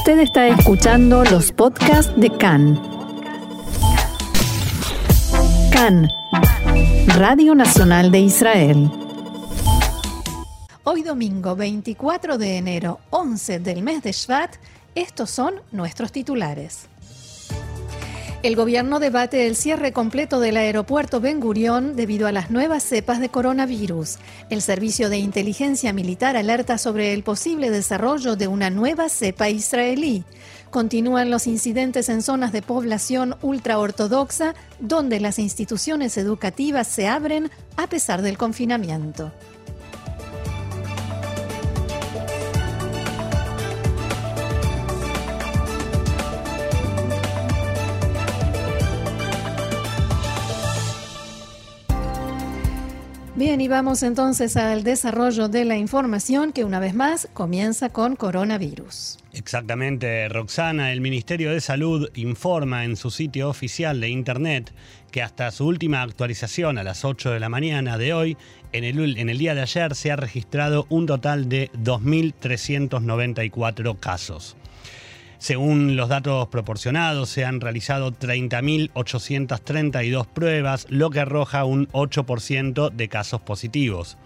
Usted 0.00 0.20
está 0.20 0.48
escuchando 0.48 1.24
los 1.24 1.52
podcasts 1.52 2.10
de 2.18 2.30
CAN. 2.30 2.80
CAN, 5.70 6.08
Radio 7.18 7.54
Nacional 7.54 8.10
de 8.10 8.20
Israel. 8.20 8.90
Hoy 10.84 11.02
domingo 11.02 11.54
24 11.54 12.38
de 12.38 12.56
enero, 12.56 12.98
11 13.10 13.58
del 13.58 13.82
mes 13.82 14.02
de 14.02 14.12
Shvat, 14.12 14.54
estos 14.94 15.28
son 15.28 15.56
nuestros 15.70 16.12
titulares. 16.12 16.88
El 18.42 18.56
gobierno 18.56 19.00
debate 19.00 19.46
el 19.46 19.54
cierre 19.54 19.92
completo 19.92 20.40
del 20.40 20.56
aeropuerto 20.56 21.20
Ben 21.20 21.40
Gurión 21.40 21.94
debido 21.94 22.26
a 22.26 22.32
las 22.32 22.50
nuevas 22.50 22.82
cepas 22.82 23.20
de 23.20 23.28
coronavirus. 23.28 24.16
El 24.48 24.62
Servicio 24.62 25.10
de 25.10 25.18
Inteligencia 25.18 25.92
Militar 25.92 26.38
alerta 26.38 26.78
sobre 26.78 27.12
el 27.12 27.22
posible 27.22 27.68
desarrollo 27.68 28.36
de 28.36 28.48
una 28.48 28.70
nueva 28.70 29.10
cepa 29.10 29.50
israelí. 29.50 30.24
Continúan 30.70 31.28
los 31.28 31.46
incidentes 31.46 32.08
en 32.08 32.22
zonas 32.22 32.50
de 32.50 32.62
población 32.62 33.36
ultraortodoxa 33.42 34.54
donde 34.78 35.20
las 35.20 35.38
instituciones 35.38 36.16
educativas 36.16 36.86
se 36.86 37.08
abren 37.08 37.50
a 37.76 37.88
pesar 37.88 38.22
del 38.22 38.38
confinamiento. 38.38 39.32
Bien, 53.40 53.60
y 53.62 53.68
vamos 53.68 54.02
entonces 54.02 54.58
al 54.58 54.84
desarrollo 54.84 55.48
de 55.48 55.64
la 55.64 55.78
información 55.78 56.52
que 56.52 56.62
una 56.62 56.78
vez 56.78 56.92
más 56.92 57.26
comienza 57.32 57.88
con 57.88 58.14
coronavirus. 58.14 59.18
Exactamente, 59.32 60.28
Roxana, 60.28 60.92
el 60.92 61.00
Ministerio 61.00 61.50
de 61.50 61.62
Salud 61.62 62.10
informa 62.16 62.84
en 62.84 62.96
su 62.96 63.10
sitio 63.10 63.48
oficial 63.48 63.98
de 63.98 64.10
Internet 64.10 64.74
que 65.10 65.22
hasta 65.22 65.50
su 65.52 65.66
última 65.66 66.02
actualización 66.02 66.76
a 66.76 66.82
las 66.82 67.06
8 67.06 67.30
de 67.30 67.40
la 67.40 67.48
mañana 67.48 67.96
de 67.96 68.12
hoy, 68.12 68.36
en 68.72 68.84
el, 68.84 69.16
en 69.16 69.30
el 69.30 69.38
día 69.38 69.54
de 69.54 69.62
ayer 69.62 69.94
se 69.94 70.12
ha 70.12 70.16
registrado 70.16 70.84
un 70.90 71.06
total 71.06 71.48
de 71.48 71.70
2.394 71.72 73.98
casos. 73.98 74.54
Según 75.40 75.96
los 75.96 76.08
datos 76.10 76.46
proporcionados, 76.48 77.30
se 77.30 77.46
han 77.46 77.62
realizado 77.62 78.12
30.832 78.12 80.26
pruebas, 80.26 80.86
lo 80.90 81.08
que 81.08 81.20
arroja 81.20 81.64
un 81.64 81.88
8% 81.88 82.90
de 82.90 83.08
casos 83.08 83.40
positivos. 83.40 84.18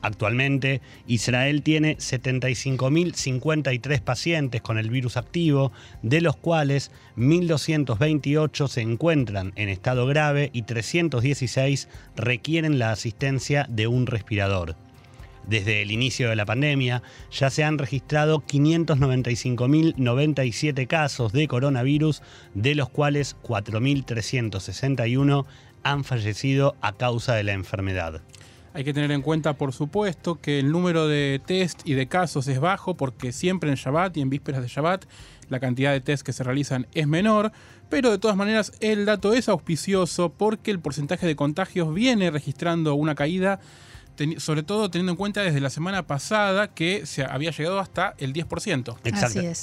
Actualmente, 0.00 0.80
Israel 1.08 1.62
tiene 1.62 1.96
75.053 1.96 4.00
pacientes 4.00 4.62
con 4.62 4.78
el 4.78 4.90
virus 4.90 5.16
activo, 5.16 5.72
de 6.02 6.20
los 6.20 6.36
cuales 6.36 6.92
1.228 7.16 8.68
se 8.68 8.82
encuentran 8.82 9.52
en 9.56 9.70
estado 9.70 10.06
grave 10.06 10.50
y 10.52 10.62
316 10.62 11.88
requieren 12.14 12.78
la 12.78 12.92
asistencia 12.92 13.66
de 13.68 13.88
un 13.88 14.06
respirador. 14.06 14.76
Desde 15.46 15.82
el 15.82 15.90
inicio 15.90 16.28
de 16.28 16.36
la 16.36 16.46
pandemia 16.46 17.02
ya 17.30 17.50
se 17.50 17.64
han 17.64 17.76
registrado 17.78 18.40
595.097 18.40 20.86
casos 20.86 21.32
de 21.32 21.48
coronavirus, 21.48 22.22
de 22.54 22.74
los 22.74 22.88
cuales 22.88 23.36
4.361 23.42 25.44
han 25.82 26.04
fallecido 26.04 26.76
a 26.80 26.92
causa 26.92 27.34
de 27.34 27.44
la 27.44 27.52
enfermedad. 27.52 28.22
Hay 28.72 28.84
que 28.84 28.94
tener 28.94 29.10
en 29.10 29.22
cuenta, 29.22 29.54
por 29.54 29.72
supuesto, 29.72 30.40
que 30.40 30.60
el 30.60 30.70
número 30.70 31.08
de 31.08 31.40
test 31.44 31.80
y 31.84 31.94
de 31.94 32.06
casos 32.06 32.46
es 32.46 32.60
bajo 32.60 32.96
porque 32.96 33.32
siempre 33.32 33.68
en 33.68 33.74
Shabbat 33.74 34.16
y 34.16 34.20
en 34.20 34.30
vísperas 34.30 34.62
de 34.62 34.68
Shabbat 34.68 35.06
la 35.48 35.58
cantidad 35.58 35.90
de 35.90 36.00
test 36.00 36.24
que 36.24 36.32
se 36.32 36.44
realizan 36.44 36.86
es 36.94 37.08
menor, 37.08 37.50
pero 37.88 38.12
de 38.12 38.18
todas 38.18 38.36
maneras 38.36 38.70
el 38.78 39.06
dato 39.06 39.32
es 39.32 39.48
auspicioso 39.48 40.32
porque 40.32 40.70
el 40.70 40.78
porcentaje 40.78 41.26
de 41.26 41.34
contagios 41.34 41.92
viene 41.92 42.30
registrando 42.30 42.94
una 42.94 43.16
caída 43.16 43.58
sobre 44.38 44.62
todo 44.62 44.90
teniendo 44.90 45.12
en 45.12 45.16
cuenta 45.16 45.42
desde 45.42 45.60
la 45.60 45.70
semana 45.70 46.06
pasada 46.06 46.74
que 46.74 47.06
se 47.06 47.24
había 47.24 47.50
llegado 47.50 47.78
hasta 47.78 48.14
el 48.18 48.32
10%. 48.32 48.96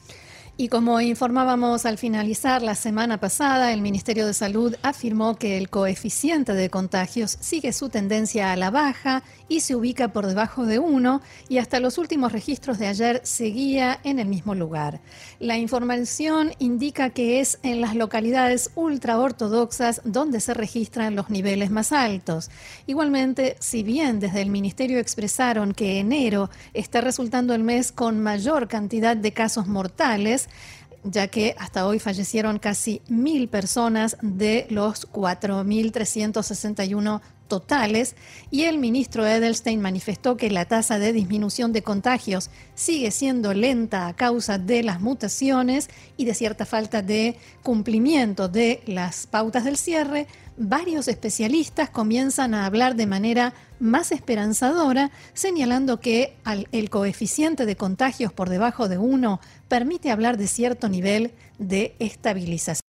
Y 0.55 0.67
como 0.67 1.01
informábamos 1.01 1.87
al 1.87 1.97
finalizar 1.97 2.61
la 2.61 2.75
semana 2.75 3.19
pasada, 3.19 3.73
el 3.73 3.81
Ministerio 3.81 4.27
de 4.27 4.35
Salud 4.35 4.75
afirmó 4.83 5.35
que 5.35 5.57
el 5.57 5.67
coeficiente 5.67 6.53
de 6.53 6.69
contagios 6.69 7.39
sigue 7.41 7.73
su 7.73 7.89
tendencia 7.89 8.51
a 8.51 8.55
la 8.55 8.69
baja 8.69 9.23
y 9.47 9.61
se 9.61 9.75
ubica 9.75 10.13
por 10.13 10.27
debajo 10.27 10.67
de 10.67 10.77
1 10.77 11.21
y 11.49 11.57
hasta 11.57 11.79
los 11.79 11.97
últimos 11.97 12.31
registros 12.31 12.77
de 12.77 12.85
ayer 12.85 13.21
seguía 13.23 13.99
en 14.03 14.19
el 14.19 14.27
mismo 14.27 14.53
lugar. 14.53 15.01
La 15.39 15.57
información 15.57 16.51
indica 16.59 17.09
que 17.09 17.39
es 17.39 17.57
en 17.63 17.81
las 17.81 17.95
localidades 17.95 18.69
ultraortodoxas 18.75 20.01
donde 20.05 20.39
se 20.39 20.53
registran 20.53 21.15
los 21.15 21.31
niveles 21.31 21.71
más 21.71 21.91
altos. 21.91 22.51
Igualmente, 22.85 23.55
si 23.59 23.81
bien 23.81 24.19
desde 24.19 24.43
el 24.43 24.51
Ministerio 24.51 24.99
expresaron 24.99 25.73
que 25.73 25.97
enero 25.97 26.51
está 26.75 27.01
resultando 27.01 27.55
el 27.55 27.63
mes 27.63 27.91
con 27.91 28.21
mayor 28.21 28.67
cantidad 28.67 29.17
de 29.17 29.33
casos 29.33 29.65
mortales, 29.65 30.42
ya 31.03 31.27
que 31.27 31.53
hasta 31.57 31.85
hoy 31.85 31.99
fallecieron 31.99 32.59
casi 32.59 33.01
mil 33.07 33.49
personas 33.49 34.15
de 34.21 34.67
los 34.69 35.11
4.361 35.11 37.19
totales. 37.47 38.15
Y 38.51 38.63
el 38.63 38.79
ministro 38.79 39.27
Edelstein 39.27 39.81
manifestó 39.81 40.37
que 40.37 40.49
la 40.49 40.63
tasa 40.65 40.99
de 40.99 41.11
disminución 41.13 41.73
de 41.73 41.83
contagios 41.83 42.49
sigue 42.73 43.11
siendo 43.11 43.53
lenta 43.53 44.07
a 44.07 44.15
causa 44.15 44.57
de 44.57 44.81
las 44.81 45.01
mutaciones 45.01 45.89
y 46.17 46.25
de 46.25 46.33
cierta 46.33 46.65
falta 46.65 47.01
de 47.01 47.37
cumplimiento 47.61 48.47
de 48.47 48.81
las 48.85 49.27
pautas 49.27 49.65
del 49.65 49.75
cierre, 49.77 50.27
varios 50.57 51.07
especialistas 51.07 51.89
comienzan 51.89 52.53
a 52.53 52.65
hablar 52.65 52.95
de 52.95 53.07
manera 53.07 53.53
más 53.79 54.11
esperanzadora, 54.11 55.11
señalando 55.33 55.99
que 55.99 56.37
el 56.71 56.89
coeficiente 56.89 57.65
de 57.65 57.75
contagios 57.75 58.31
por 58.31 58.49
debajo 58.49 58.87
de 58.87 58.97
1 58.97 59.39
permite 59.67 60.11
hablar 60.11 60.37
de 60.37 60.47
cierto 60.47 60.89
nivel 60.89 61.31
de 61.59 61.95
estabilización. 61.99 62.83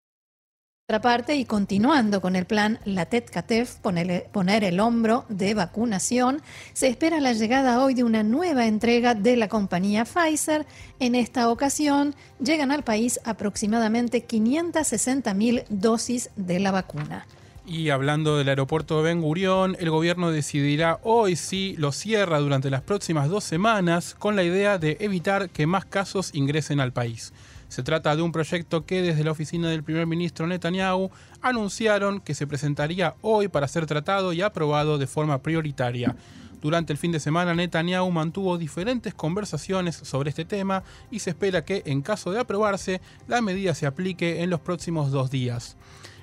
Por 0.87 0.97
otra 0.97 1.11
parte, 1.11 1.37
y 1.37 1.45
continuando 1.47 2.21
con 2.21 2.37
el 2.37 2.45
plan 2.45 2.79
Latet 2.85 3.31
Katef, 3.31 3.77
poner, 3.77 4.25
poner 4.33 4.65
el 4.65 4.81
hombro 4.81 5.25
de 5.29 5.55
vacunación, 5.55 6.43
se 6.75 6.89
espera 6.89 7.21
la 7.21 7.33
llegada 7.33 7.83
hoy 7.83 7.95
de 7.95 8.05
una 8.05 8.23
nueva 8.23 8.67
entrega 8.67 9.15
de 9.15 9.37
la 9.37 9.49
compañía 9.49 10.05
Pfizer. 10.05 10.67
En 10.99 11.15
esta 11.15 11.49
ocasión, 11.49 12.15
llegan 12.41 12.73
al 12.73 12.83
país 12.83 13.21
aproximadamente 13.25 14.25
560 14.25 15.33
mil 15.33 15.65
dosis 15.71 16.31
de 16.37 16.59
la 16.59 16.73
vacuna. 16.73 17.27
Y 17.65 17.91
hablando 17.91 18.37
del 18.37 18.49
aeropuerto 18.49 18.97
de 18.97 19.05
Ben 19.05 19.21
Gurión, 19.21 19.77
el 19.79 19.89
gobierno 19.89 20.33
decidirá 20.33 20.99
hoy 21.05 21.37
si 21.37 21.77
lo 21.77 21.93
cierra 21.93 22.41
durante 22.41 22.71
las 22.71 22.83
próximas 22.83 23.29
dos 23.29 23.45
semanas 23.45 24.17
con 24.19 24.35
la 24.35 24.43
idea 24.43 24.79
de 24.79 24.97
evitar 24.99 25.49
que 25.49 25.69
más 25.69 25.85
casos 25.85 26.35
ingresen 26.35 26.81
al 26.81 26.93
país. 26.93 27.33
Se 27.69 27.85
trata 27.85 28.17
de 28.17 28.23
un 28.23 28.33
proyecto 28.33 28.85
que 28.85 29.01
desde 29.01 29.23
la 29.23 29.31
oficina 29.31 29.71
del 29.71 29.85
primer 29.85 30.09
ministro 30.09 30.47
Netanyahu 30.47 31.11
anunciaron 31.41 32.21
que 32.21 32.35
se 32.35 32.49
presentaría 32.49 33.15
hoy 33.23 33.47
para 33.47 33.69
ser 33.69 33.87
tratado 33.87 34.33
y 34.33 34.43
aprobado 34.43 34.99
de 34.99 35.07
forma 35.07 35.39
prioritaria. 35.41 36.17
Durante 36.61 36.93
el 36.93 36.99
fin 36.99 37.13
de 37.13 37.21
semana 37.21 37.55
Netanyahu 37.55 38.11
mantuvo 38.11 38.59
diferentes 38.59 39.15
conversaciones 39.15 39.97
sobre 39.97 40.31
este 40.31 40.45
tema 40.45 40.83
y 41.13 41.21
se 41.21 41.31
espera 41.31 41.65
que 41.65 41.85
en 41.87 42.03
caso 42.03 42.33
de 42.33 42.41
aprobarse 42.41 43.01
la 43.29 43.41
medida 43.41 43.75
se 43.75 43.87
aplique 43.87 44.43
en 44.43 44.51
los 44.51 44.61
próximos 44.61 45.13
dos 45.13 45.31
días. 45.31 45.77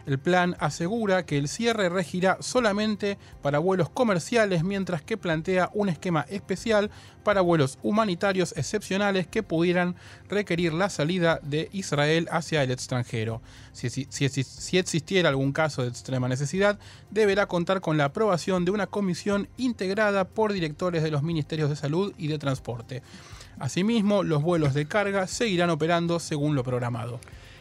El 0.05 0.19
plan 0.19 0.55
asegura 0.59 1.25
que 1.25 1.37
el 1.37 1.47
cierre 1.47 1.89
regirá 1.89 2.37
solamente 2.39 3.17
para 3.41 3.59
vuelos 3.59 3.89
comerciales, 3.89 4.63
mientras 4.63 5.01
que 5.01 5.17
plantea 5.17 5.69
un 5.73 5.89
esquema 5.89 6.25
especial 6.29 6.89
para 7.23 7.41
vuelos 7.41 7.77
humanitarios 7.83 8.53
excepcionales 8.57 9.27
que 9.27 9.43
pudieran 9.43 9.95
requerir 10.29 10.73
la 10.73 10.89
salida 10.89 11.39
de 11.43 11.69
Israel 11.71 12.27
hacia 12.31 12.63
el 12.63 12.71
extranjero. 12.71 13.41
Si, 13.71 14.77
existiera 14.77 15.29
algún 15.29 15.51
caso 15.51 15.83
de 15.83 15.89
extrema 15.89 16.27
necesidad, 16.27 16.79
deberá 17.11 17.45
contar 17.45 17.81
con 17.81 17.97
la 17.97 18.05
aprobación 18.05 18.65
de 18.65 18.71
una 18.71 18.87
comisión 18.87 19.47
integrada 19.57 20.25
por 20.25 20.53
directores 20.53 21.03
de 21.03 21.11
los 21.11 21.23
ministerios 21.23 21.69
de 21.69 21.75
salud 21.75 22.13
y 22.17 22.27
de 22.27 22.39
transporte. 22.39 23.03
Asimismo, 23.59 24.23
los 24.23 24.41
vuelos 24.41 24.73
de 24.73 24.87
carga 24.87 25.27
seguirán 25.27 25.69
operando 25.69 26.19
según 26.19 26.55
lo 26.55 26.63
programado. 26.63 27.19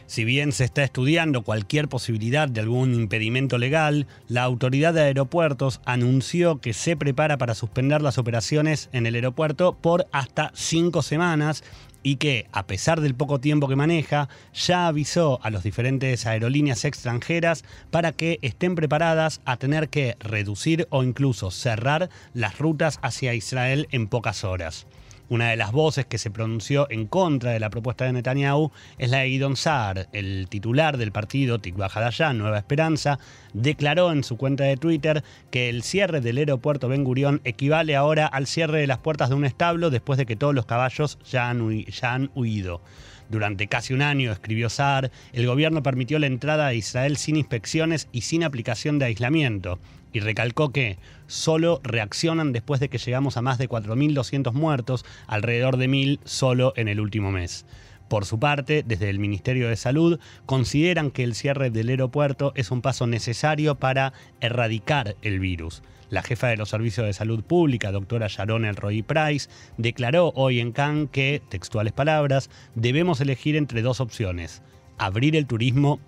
Si 0.09 0.25
bien 0.25 0.53
se 0.53 0.63
está 0.63 0.83
estudiando 0.83 1.43
cualquier 1.43 1.87
posibilidad 1.87 2.49
de 2.49 2.61
algún 2.61 2.95
impedimento 2.95 3.59
legal, 3.59 4.07
la 4.27 4.41
autoridad 4.41 4.91
de 4.91 5.01
aeropuertos 5.01 5.81
anunció 5.85 6.59
que 6.59 6.73
se 6.73 6.97
prepara 6.97 7.37
para 7.37 7.53
suspender 7.53 8.01
las 8.01 8.17
operaciones 8.17 8.89
en 8.91 9.05
el 9.05 9.13
aeropuerto 9.13 9.77
por 9.79 10.07
hasta 10.11 10.51
cinco 10.55 11.03
semanas 11.03 11.63
y 12.01 12.15
que, 12.15 12.47
a 12.51 12.65
pesar 12.65 13.01
del 13.01 13.13
poco 13.13 13.39
tiempo 13.39 13.67
que 13.67 13.75
maneja, 13.75 14.29
ya 14.51 14.87
avisó 14.87 15.39
a 15.43 15.51
las 15.51 15.61
diferentes 15.61 16.25
aerolíneas 16.25 16.85
extranjeras 16.85 17.63
para 17.91 18.11
que 18.11 18.39
estén 18.41 18.73
preparadas 18.73 19.41
a 19.45 19.57
tener 19.57 19.89
que 19.89 20.15
reducir 20.19 20.87
o 20.89 21.03
incluso 21.03 21.51
cerrar 21.51 22.09
las 22.33 22.57
rutas 22.57 22.97
hacia 23.03 23.35
Israel 23.35 23.87
en 23.91 24.07
pocas 24.07 24.43
horas. 24.43 24.87
Una 25.29 25.51
de 25.51 25.57
las 25.57 25.71
voces 25.71 26.07
que 26.07 26.17
se 26.17 26.31
pronunció 26.31 26.87
en 26.89 27.05
contra 27.05 27.51
de 27.51 27.59
la 27.59 27.69
propuesta 27.69 28.03
de 28.03 28.13
Netanyahu 28.13 28.71
es 28.97 29.11
la 29.11 29.19
de 29.19 29.29
Guidon 29.29 29.55
Saar, 29.55 30.07
el 30.11 30.47
titular 30.49 30.97
del 30.97 31.11
partido 31.11 31.59
Tikva 31.59 31.85
Hadayah, 31.85 32.33
Nueva 32.33 32.57
Esperanza, 32.57 33.19
declaró 33.53 34.11
en 34.11 34.23
su 34.23 34.37
cuenta 34.37 34.63
de 34.63 34.75
Twitter 34.75 35.23
que 35.51 35.69
el 35.69 35.83
cierre 35.83 36.19
del 36.19 36.37
aeropuerto 36.37 36.87
Ben 36.87 37.03
Gurión 37.03 37.41
equivale 37.43 37.95
ahora 37.95 38.25
al 38.25 38.47
cierre 38.47 38.79
de 38.81 38.87
las 38.87 38.97
puertas 38.97 39.29
de 39.29 39.35
un 39.35 39.45
establo 39.45 39.91
después 39.91 40.17
de 40.17 40.25
que 40.25 40.35
todos 40.35 40.55
los 40.55 40.65
caballos 40.65 41.19
ya 41.29 41.47
han 41.47 42.31
huido. 42.33 42.81
Durante 43.29 43.67
casi 43.67 43.93
un 43.93 44.01
año, 44.01 44.31
escribió 44.31 44.69
Saar, 44.69 45.11
el 45.33 45.45
gobierno 45.45 45.83
permitió 45.83 46.17
la 46.19 46.27
entrada 46.27 46.67
a 46.67 46.73
Israel 46.73 47.15
sin 47.17 47.35
inspecciones 47.35 48.07
y 48.11 48.21
sin 48.21 48.43
aplicación 48.43 48.97
de 48.97 49.05
aislamiento 49.05 49.79
y 50.11 50.19
recalcó 50.19 50.71
que 50.71 50.97
solo 51.27 51.79
reaccionan 51.83 52.51
después 52.51 52.79
de 52.79 52.89
que 52.89 52.97
llegamos 52.97 53.37
a 53.37 53.41
más 53.41 53.57
de 53.57 53.69
4.200 53.69 54.53
muertos, 54.53 55.05
alrededor 55.27 55.77
de 55.77 55.87
1.000 55.87 56.19
solo 56.23 56.73
en 56.75 56.87
el 56.87 56.99
último 56.99 57.31
mes. 57.31 57.65
Por 58.07 58.25
su 58.25 58.39
parte, 58.39 58.83
desde 58.85 59.11
el 59.11 59.19
Ministerio 59.19 59.69
de 59.69 59.75
Salud, 59.75 60.19
consideran 60.47 61.11
que 61.11 61.23
el 61.23 61.35
cierre 61.35 61.69
del 61.69 61.89
aeropuerto 61.89 62.53
es 62.55 62.71
un 62.71 62.81
paso 62.81 63.05
necesario 63.05 63.75
para 63.75 64.13
erradicar 64.41 65.15
el 65.21 65.39
virus. 65.39 65.83
La 66.09 66.23
jefa 66.23 66.47
de 66.47 66.57
los 66.57 66.69
servicios 66.69 67.05
de 67.05 67.13
salud 67.13 67.43
pública, 67.43 67.91
doctora 67.91 68.27
Sharon 68.27 68.65
Elroy 68.65 69.03
Price, 69.03 69.49
declaró 69.77 70.31
hoy 70.35 70.59
en 70.59 70.71
Cannes 70.71 71.09
que, 71.11 71.41
textuales 71.49 71.93
palabras, 71.93 72.49
debemos 72.73 73.21
elegir 73.21 73.55
entre 73.55 73.81
dos 73.81 73.99
opciones, 73.99 74.63
abrir 74.97 75.35
el 75.35 75.45
turismo 75.45 75.99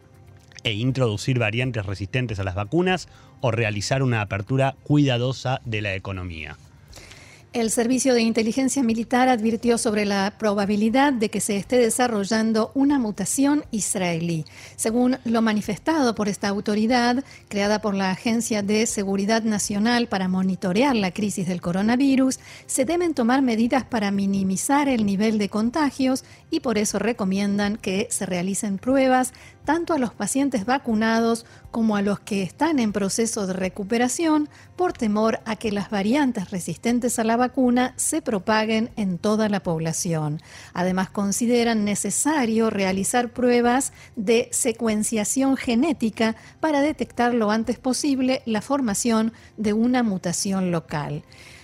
e 0.64 0.74
introducir 0.74 1.40
variantes 1.40 1.86
resistentes 1.86 2.40
a 2.40 2.44
las 2.44 2.56
vacunas 2.56 3.10
o 3.42 3.52
realizar 3.52 4.04
una 4.04 4.22
apertura 4.22 4.76
cuidadosa 4.84 5.62
de 5.66 5.82
la 5.82 5.96
economía. 5.96 6.58
El 7.54 7.70
Servicio 7.70 8.14
de 8.14 8.22
Inteligencia 8.22 8.82
Militar 8.82 9.28
advirtió 9.28 9.78
sobre 9.78 10.06
la 10.06 10.36
probabilidad 10.38 11.12
de 11.12 11.28
que 11.28 11.42
se 11.42 11.58
esté 11.58 11.80
desarrollando 11.80 12.72
una 12.76 12.98
mutación 12.98 13.66
israelí. 13.72 14.46
Según 14.78 15.18
lo 15.26 15.42
manifestado 15.42 16.16
por 16.16 16.30
esta 16.30 16.48
autoridad, 16.48 17.26
creada 17.50 17.82
por 17.82 17.94
la 17.94 18.12
Agencia 18.12 18.64
de 18.64 18.86
Seguridad 18.86 19.44
Nacional 19.44 20.08
para 20.08 20.30
monitorear 20.30 20.96
la 20.96 21.12
crisis 21.12 21.46
del 21.46 21.60
coronavirus, 21.60 22.40
se 22.68 22.86
deben 22.86 23.14
tomar 23.14 23.42
medidas 23.42 23.84
para 23.84 24.12
minimizar 24.12 24.88
el 24.88 25.06
nivel 25.06 25.38
de 25.38 25.50
contagios 25.50 26.24
y 26.52 26.62
por 26.62 26.78
eso 26.78 27.00
recomiendan 27.00 27.76
que 27.76 28.08
se 28.12 28.26
realicen 28.26 28.78
pruebas 28.78 29.34
tanto 29.64 29.94
a 29.94 29.98
los 29.98 30.14
pacientes 30.14 30.66
vacunados 30.66 31.46
como 31.72 31.96
a 31.96 32.02
los 32.02 32.20
que 32.20 32.44
están 32.44 32.80
en 32.80 32.92
proceso 32.92 33.48
de 33.48 33.54
recuperación 33.54 34.50
por 34.76 34.94
temor 34.94 35.40
a 35.46 35.56
que 35.56 35.72
las 35.72 35.90
variantes 35.90 36.52
resistentes 36.52 37.20
a 37.20 37.24
la 37.24 37.38
vacuna 37.38 37.94
se 37.98 38.22
propaguen 38.22 38.90
en 38.96 39.18
toda 39.18 39.50
la 39.50 39.62
población. 39.62 40.42
Además, 40.74 41.10
consideran 41.10 41.86
necesario 41.86 42.70
realizar 42.70 43.30
pruebas 43.30 43.94
de 44.16 44.50
secuenciación 44.52 45.58
genética 45.58 46.36
para 46.60 46.82
detectar 46.82 47.34
lo 47.34 47.52
antes 47.52 47.80
posible 47.80 48.42
la 48.46 48.62
formación 48.62 49.34
de 49.58 49.74
una 49.74 50.04
mutación 50.04 50.72
local. 50.72 51.24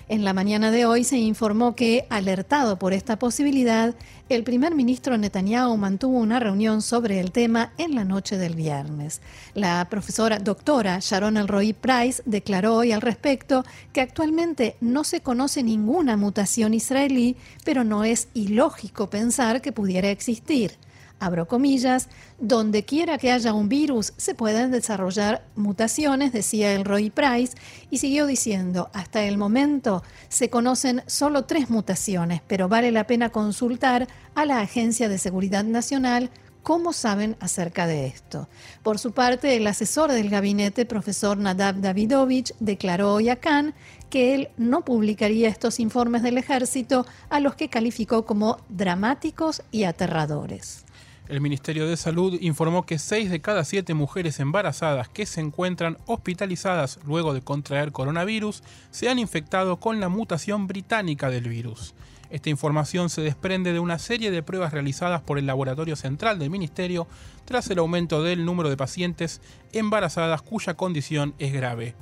En 0.09 0.23
la 0.23 0.31
mañana 0.31 0.71
de 0.71 0.85
hoy 0.85 1.03
se 1.03 1.17
informó 1.17 1.75
que, 1.75 2.07
alertado 2.09 2.79
por 2.79 2.93
esta 2.93 3.19
posibilidad, 3.19 3.93
el 4.29 4.45
primer 4.45 4.73
ministro 4.73 5.17
Netanyahu 5.17 5.75
mantuvo 5.75 6.17
una 6.19 6.39
reunión 6.39 6.81
sobre 6.81 7.19
el 7.19 7.33
tema 7.33 7.73
en 7.77 7.93
la 7.93 8.05
noche 8.05 8.37
del 8.37 8.55
viernes. 8.55 9.19
La 9.53 9.85
profesora 9.89 10.39
doctora 10.39 10.99
Sharon 11.01 11.35
Elroy 11.35 11.73
Price 11.73 12.23
declaró 12.25 12.75
hoy 12.75 12.93
al 12.93 13.01
respecto 13.01 13.65
que 13.91 13.99
actualmente 13.99 14.77
no 14.79 15.03
se 15.03 15.19
conoce 15.19 15.61
ninguna 15.61 16.15
mutación 16.15 16.73
israelí, 16.73 17.35
pero 17.65 17.83
no 17.83 18.05
es 18.05 18.29
ilógico 18.33 19.09
pensar 19.09 19.61
que 19.61 19.73
pudiera 19.73 20.09
existir 20.09 20.77
abro 21.19 21.47
comillas, 21.47 22.09
donde 22.39 22.83
quiera 22.83 23.17
que 23.17 23.31
haya 23.31 23.53
un 23.53 23.69
virus 23.69 24.13
se 24.17 24.35
pueden 24.35 24.71
desarrollar 24.71 25.43
mutaciones, 25.55 26.31
decía 26.31 26.73
el 26.73 26.85
Roy 26.85 27.09
Price, 27.09 27.55
y 27.89 27.97
siguió 27.97 28.25
diciendo, 28.25 28.89
hasta 28.93 29.23
el 29.23 29.37
momento 29.37 30.03
se 30.29 30.49
conocen 30.49 31.03
solo 31.07 31.45
tres 31.45 31.69
mutaciones, 31.69 32.41
pero 32.47 32.67
vale 32.67 32.91
la 32.91 33.07
pena 33.07 33.29
consultar 33.29 34.07
a 34.35 34.45
la 34.45 34.59
Agencia 34.59 35.09
de 35.09 35.17
Seguridad 35.17 35.63
Nacional 35.63 36.29
cómo 36.67 36.91
saben 36.91 37.37
acerca 37.39 37.87
de 37.87 38.07
esto. 38.07 38.49
Por 38.83 38.99
su 38.99 39.13
parte, 39.13 39.55
el 39.55 39.65
asesor 39.67 40.11
del 40.11 40.29
gabinete, 40.29 40.85
profesor 40.85 41.37
Nadav 41.37 41.79
Davidovich, 41.79 42.53
declaró 42.59 43.13
hoy 43.13 43.29
a 43.29 43.37
Khan 43.37 43.73
que 44.09 44.35
él 44.35 44.49
no 44.57 44.83
publicaría 44.83 45.47
estos 45.47 45.79
informes 45.79 46.23
del 46.23 46.37
ejército 46.37 47.05
a 47.29 47.39
los 47.39 47.55
que 47.55 47.69
calificó 47.69 48.25
como 48.25 48.57
dramáticos 48.67 49.63
y 49.71 49.85
aterradores. 49.85 50.83
El 51.29 51.41
Ministerio 51.41 51.87
de 51.87 51.97
Salud 51.97 52.37
informó 52.39 52.85
que 52.85 52.97
6 52.97 53.29
de 53.29 53.41
cada 53.41 53.65
7 53.65 53.93
mujeres 53.93 54.39
embarazadas 54.39 55.09
que 55.09 55.25
se 55.25 55.41
encuentran 55.41 55.97
hospitalizadas 56.05 56.99
luego 57.05 57.33
de 57.33 57.41
contraer 57.41 57.91
coronavirus 57.91 58.63
se 58.91 59.09
han 59.09 59.19
infectado 59.19 59.77
con 59.77 59.99
la 59.99 60.07
mutación 60.07 60.67
británica 60.67 61.29
del 61.29 61.49
virus. 61.49 61.95
Esta 62.29 62.49
información 62.49 63.09
se 63.09 63.21
desprende 63.21 63.73
de 63.73 63.79
una 63.79 63.99
serie 63.99 64.31
de 64.31 64.41
pruebas 64.41 64.71
realizadas 64.71 65.21
por 65.21 65.37
el 65.37 65.47
Laboratorio 65.47 65.97
Central 65.97 66.39
del 66.39 66.49
Ministerio 66.49 67.07
tras 67.43 67.69
el 67.69 67.79
aumento 67.79 68.23
del 68.23 68.45
número 68.45 68.69
de 68.69 68.77
pacientes 68.77 69.41
embarazadas 69.73 70.41
cuya 70.41 70.75
condición 70.75 71.33
es 71.39 71.51
grave. 71.51 71.93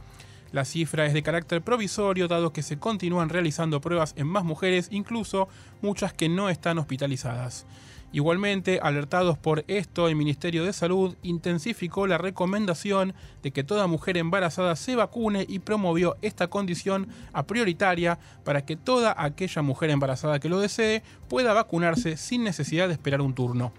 La 0.52 0.66
cifra 0.66 1.08
es 1.08 1.14
de 1.14 1.24
carácter 1.24 1.64
provisorio 1.64 2.28
dado 2.28 2.54
que 2.54 2.62
se 2.62 2.78
continúan 2.78 3.30
realizando 3.30 3.82
pruebas 3.82 4.14
en 4.18 4.28
más 4.28 4.44
mujeres, 4.44 4.88
incluso 4.92 5.50
muchas 5.82 6.14
que 6.14 6.30
no 6.30 6.50
están 6.50 6.78
hospitalizadas. 6.78 7.66
Igualmente, 8.16 8.80
alertados 8.82 9.38
por 9.38 9.66
esto, 9.68 10.08
el 10.08 10.16
Ministerio 10.16 10.64
de 10.64 10.72
Salud 10.72 11.18
intensificó 11.22 12.08
la 12.08 12.18
recomendación 12.18 13.14
de 13.44 13.52
que 13.52 13.66
toda 13.66 13.88
mujer 13.88 14.16
embarazada 14.16 14.78
se 14.78 14.96
vacune 14.96 15.46
y 15.50 15.60
promovió 15.60 16.16
esta 16.22 16.48
condición 16.48 17.10
a 17.34 17.46
prioritaria 17.46 18.18
para 18.46 18.64
que 18.64 18.78
toda 18.78 19.14
aquella 19.18 19.62
mujer 19.64 19.90
embarazada 19.90 20.40
que 20.40 20.48
lo 20.48 20.62
desee 20.62 21.04
pueda 21.28 21.52
vacunarse 21.52 22.16
sin 22.16 22.46
necesidad 22.46 22.88
de 22.88 22.94
esperar 22.94 23.20
un 23.20 23.36
turno. 23.36 23.74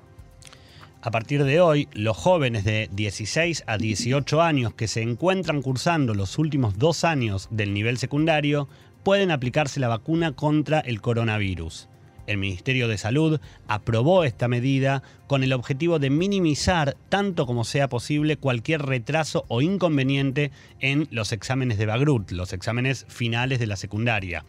A 1.00 1.10
partir 1.10 1.42
de 1.42 1.62
hoy, 1.62 1.88
los 1.94 2.18
jóvenes 2.18 2.64
de 2.64 2.90
16 2.92 3.64
a 3.66 3.78
18 3.78 4.42
años 4.42 4.74
que 4.74 4.86
se 4.86 5.00
encuentran 5.00 5.62
cursando 5.62 6.12
los 6.12 6.36
últimos 6.36 6.76
dos 6.76 7.04
años 7.04 7.48
del 7.50 7.72
nivel 7.72 7.96
secundario 7.96 8.68
pueden 9.02 9.30
aplicarse 9.30 9.80
la 9.80 9.88
vacuna 9.88 10.32
contra 10.32 10.80
el 10.80 11.00
coronavirus. 11.00 11.88
El 12.26 12.38
Ministerio 12.38 12.88
de 12.88 12.98
Salud 12.98 13.40
aprobó 13.68 14.24
esta 14.24 14.48
medida 14.48 15.02
con 15.26 15.42
el 15.42 15.52
objetivo 15.52 15.98
de 15.98 16.10
minimizar 16.10 16.96
tanto 17.08 17.46
como 17.46 17.64
sea 17.64 17.88
posible 17.88 18.36
cualquier 18.36 18.82
retraso 18.82 19.44
o 19.48 19.62
inconveniente 19.62 20.50
en 20.80 21.06
los 21.10 21.32
exámenes 21.32 21.78
de 21.78 21.86
Bagrut, 21.86 22.32
los 22.32 22.52
exámenes 22.52 23.06
finales 23.08 23.58
de 23.58 23.66
la 23.66 23.76
secundaria. 23.76 24.44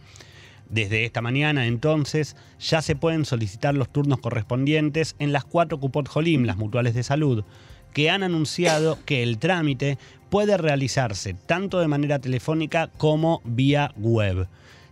Desde 0.70 1.06
esta 1.06 1.22
mañana, 1.22 1.66
entonces, 1.66 2.36
ya 2.60 2.82
se 2.82 2.96
pueden 2.96 3.26
solicitar 3.26 3.74
los 3.74 3.92
turnos 3.92 4.20
correspondientes 4.20 5.16
en 5.20 5.32
las 5.32 5.46
cuatro 5.46 5.80
Cupot 5.80 6.10
Jolim, 6.10 6.44
las 6.44 6.58
mutuales 6.58 6.94
de 6.94 7.04
salud, 7.04 7.46
que 7.94 8.10
han 8.10 8.22
anunciado 8.22 9.00
que 9.06 9.24
el 9.24 9.38
trámite 9.38 9.98
puede 10.30 10.58
realizarse 10.58 11.34
tanto 11.34 11.80
de 11.80 11.88
manera 11.88 12.20
telefónica 12.20 12.90
como 12.98 13.42
vía 13.46 13.94
web. 13.96 14.48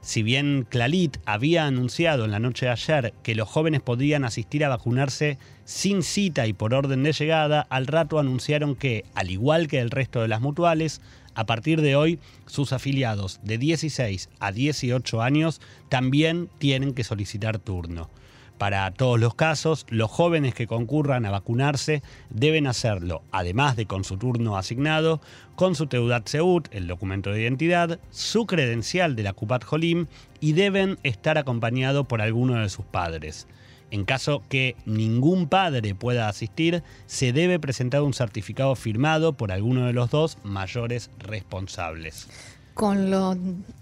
Si 0.06 0.22
bien 0.22 0.68
Clalit 0.70 1.18
había 1.26 1.66
anunciado 1.66 2.26
en 2.26 2.32
la 2.32 2.38
noche 2.38 2.68
de 2.68 2.74
ayer 2.74 3.16
que 3.24 3.34
los 3.34 3.50
jóvenes 3.50 3.82
podrían 3.82 4.24
asistir 4.24 4.64
a 4.64 4.70
vacunarse 4.70 5.40
sin 5.64 6.04
cita 6.04 6.46
y 6.46 6.54
por 6.54 6.76
orden 6.76 7.02
de 7.02 7.12
llegada, 7.12 7.66
al 7.72 7.88
rato 7.88 8.20
anunciaron 8.20 8.76
que, 8.76 9.04
al 9.16 9.32
igual 9.32 9.68
que 9.68 9.80
el 9.80 9.90
resto 9.90 10.22
de 10.22 10.28
las 10.28 10.42
mutuales, 10.42 11.02
a 11.34 11.48
partir 11.48 11.82
de 11.82 11.96
hoy 11.96 12.20
sus 12.46 12.72
afiliados 12.72 13.40
de 13.42 13.58
16 13.58 14.30
a 14.40 14.52
18 14.52 15.24
años 15.24 15.60
también 15.90 16.50
tienen 16.60 16.94
que 16.94 17.04
solicitar 17.04 17.58
turno. 17.58 18.12
Para 18.58 18.90
todos 18.92 19.20
los 19.20 19.36
casos, 19.36 19.86
los 19.90 20.10
jóvenes 20.10 20.54
que 20.54 20.66
concurran 20.66 21.26
a 21.26 21.32
vacunarse 21.32 22.02
deben 22.30 22.68
hacerlo, 22.68 23.22
además 23.32 23.76
de 23.76 23.86
con 23.86 24.06
su 24.06 24.18
turno 24.18 24.58
asignado, 24.58 25.20
con 25.56 25.76
su 25.76 25.88
Teudat 25.88 26.28
Seut, 26.28 26.70
el 26.72 26.88
documento 26.88 27.32
de 27.32 27.42
identidad, 27.42 28.00
su 28.12 28.46
credencial 28.46 29.18
de 29.18 29.24
la 29.24 29.34
Kupat 29.34 29.66
Jolim 29.66 30.08
y 30.40 30.54
deben 30.54 30.98
estar 31.04 31.38
acompañados 31.38 32.08
por 32.08 32.22
alguno 32.22 32.56
de 32.62 32.70
sus 32.70 32.86
padres. 32.86 33.46
En 33.92 34.06
caso 34.06 34.42
que 34.50 34.76
ningún 34.86 35.48
padre 35.48 35.94
pueda 35.94 36.30
asistir, 36.30 36.82
se 37.08 37.34
debe 37.34 37.60
presentar 37.60 38.02
un 38.02 38.14
certificado 38.14 38.76
firmado 38.76 39.34
por 39.34 39.52
alguno 39.52 39.86
de 39.86 39.94
los 39.94 40.10
dos 40.10 40.38
mayores 40.44 41.12
responsables. 41.20 42.28
Con 42.76 43.10
lo 43.10 43.36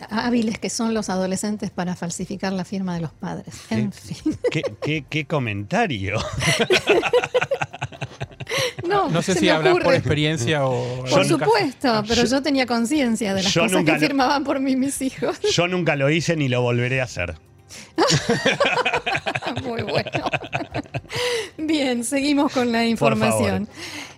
hábiles 0.09 0.57
que 0.59 0.69
son 0.69 0.93
los 0.93 1.09
adolescentes 1.09 1.71
para 1.71 1.95
falsificar 1.95 2.53
la 2.53 2.63
firma 2.63 2.95
de 2.95 3.01
los 3.01 3.11
padres. 3.11 3.55
En 3.69 3.91
fin. 3.91 4.37
¿Qué, 4.49 5.25
comentario? 5.25 6.19
No, 8.83 9.21
sé 9.21 9.33
si 9.33 9.49
hablas 9.49 9.77
por 9.79 9.93
experiencia 9.95 10.65
o... 10.65 11.03
Por 11.05 11.25
supuesto, 11.25 12.03
pero 12.07 12.25
yo, 12.25 12.41
tenía 12.43 12.65
conciencia 12.65 13.33
de 13.33 13.41
las 13.41 13.53
cosas 13.53 13.83
que 13.83 13.97
firmaban 13.97 14.43
por 14.43 14.59
mí 14.59 14.75
mis 14.75 15.01
hijos. 15.01 15.39
Yo 15.53 15.67
nunca 15.67 15.95
lo 15.95 16.09
hice 16.09 16.35
ni 16.35 16.49
lo 16.49 16.61
volveré 16.61 17.01
a 17.01 17.05
hacer. 17.05 17.35
Muy 19.63 19.81
bueno. 19.81 20.29
Bien, 21.57 22.03
seguimos 22.03 22.51
con 22.51 22.71
la 22.71 22.85
información. 22.85 23.67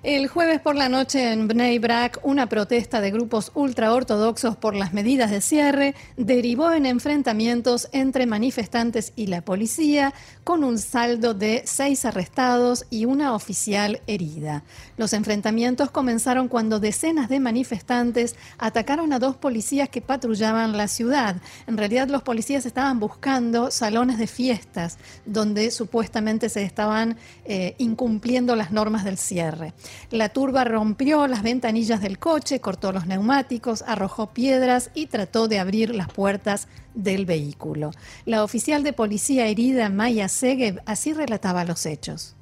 El 0.06 0.28
jueves 0.28 0.62
por 0.62 0.76
la 0.76 0.88
noche 0.88 1.32
en 1.32 1.48
Bnei 1.48 1.80
Brak, 1.80 2.20
una 2.22 2.48
protesta 2.48 3.02
de 3.02 3.10
grupos 3.10 3.52
ultraortodoxos 3.56 4.56
por 4.56 4.76
las 4.76 4.94
medidas 4.94 5.32
de 5.32 5.42
cierre 5.42 5.96
derivó 6.16 6.72
en 6.72 6.86
enfrentamientos 6.86 7.90
entre 7.92 8.28
manifestantes 8.28 9.14
y 9.16 9.26
la 9.26 9.42
policía, 9.42 10.14
con 10.44 10.64
un 10.64 10.78
saldo 10.78 11.34
de 11.34 11.64
seis 11.66 12.06
arrestados 12.06 12.86
y 12.92 13.06
una 13.06 13.34
oficial 13.34 14.00
herida. 14.06 14.64
Los 14.96 15.12
enfrentamientos 15.14 15.90
comenzaron 15.90 16.50
cuando 16.50 16.80
decenas 16.80 17.28
de 17.28 17.40
manifestantes 17.40 18.36
atacaron 18.60 19.12
a 19.12 19.18
dos 19.18 19.36
policías 19.38 19.90
que 19.90 20.02
patrullaban 20.02 20.78
la 20.78 20.88
ciudad. 20.88 21.38
En 21.66 21.78
realidad, 21.78 22.10
los 22.10 22.22
policías 22.22 22.68
estaban 22.68 23.00
buscando 23.00 23.72
salones 23.72 24.20
de 24.20 24.28
fiestas 24.28 25.00
donde 25.26 25.72
supuestamente 25.72 26.50
se 26.50 26.62
estaban 26.62 27.18
eh, 27.46 27.74
incumpliendo 27.80 28.56
las 28.56 28.72
normas 28.72 29.04
del 29.04 29.18
cierre. 29.18 29.74
La 30.12 30.30
turba 30.30 30.64
rompió 30.64 31.28
las 31.28 31.44
ventanillas 31.44 32.02
del 32.02 32.20
coche, 32.20 32.60
cortó 32.60 32.92
los 32.92 33.08
neumáticos, 33.08 33.84
arrojó 33.88 34.28
piedras 34.28 34.92
y 34.94 35.08
trató 35.08 35.48
de 35.48 35.60
abrir 35.60 35.94
las 35.94 36.12
puertas 36.12 36.68
del 36.94 37.26
vehículo. 37.26 37.92
La 38.26 38.44
oficial 38.44 38.84
de 38.84 38.94
policía 38.94 39.48
herida, 39.48 39.90
Maya 39.90 40.28
Segev, 40.28 40.82
así 40.86 41.14
relataba 41.14 41.66
los 41.66 41.86
hechos. 41.86 42.36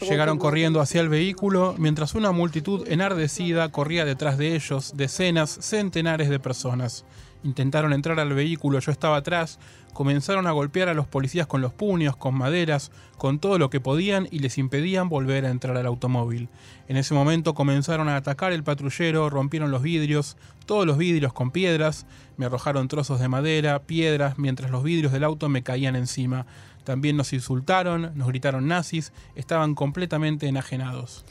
Llegaron 0.00 0.38
corriendo 0.38 0.80
hacia 0.80 1.00
el 1.00 1.08
vehículo 1.08 1.74
mientras 1.78 2.14
una 2.14 2.32
multitud 2.32 2.86
enardecida 2.86 3.72
corría 3.72 4.04
detrás 4.04 4.36
de 4.36 4.54
ellos, 4.54 4.92
decenas, 4.96 5.50
centenares 5.50 6.28
de 6.28 6.38
personas. 6.38 7.04
Intentaron 7.42 7.94
entrar 7.94 8.20
al 8.20 8.34
vehículo, 8.34 8.80
yo 8.80 8.92
estaba 8.92 9.16
atrás, 9.16 9.58
comenzaron 9.94 10.46
a 10.46 10.50
golpear 10.50 10.90
a 10.90 10.94
los 10.94 11.06
policías 11.06 11.46
con 11.46 11.62
los 11.62 11.72
puños, 11.72 12.14
con 12.14 12.34
maderas, 12.34 12.92
con 13.16 13.38
todo 13.38 13.58
lo 13.58 13.70
que 13.70 13.80
podían 13.80 14.28
y 14.30 14.40
les 14.40 14.58
impedían 14.58 15.08
volver 15.08 15.46
a 15.46 15.50
entrar 15.50 15.76
al 15.78 15.86
automóvil. 15.86 16.50
En 16.86 16.98
ese 16.98 17.14
momento 17.14 17.54
comenzaron 17.54 18.10
a 18.10 18.16
atacar 18.16 18.52
el 18.52 18.62
patrullero, 18.62 19.30
rompieron 19.30 19.70
los 19.70 19.82
vidrios, 19.82 20.36
todos 20.66 20.86
los 20.86 20.98
vidrios 20.98 21.32
con 21.32 21.50
piedras, 21.50 22.06
me 22.36 22.46
arrojaron 22.46 22.88
trozos 22.88 23.20
de 23.20 23.28
madera, 23.28 23.82
piedras, 23.82 24.38
mientras 24.38 24.70
los 24.70 24.82
vidrios 24.82 25.12
del 25.12 25.24
auto 25.24 25.48
me 25.48 25.62
caían 25.62 25.96
encima. 25.96 26.46
También 26.84 27.16
nos 27.16 27.32
insultaron, 27.32 28.12
nos 28.14 28.28
gritaron 28.28 28.66
nazis, 28.66 29.12
estaban 29.34 29.74
completamente 29.74 30.46
enajenados. 30.46 31.24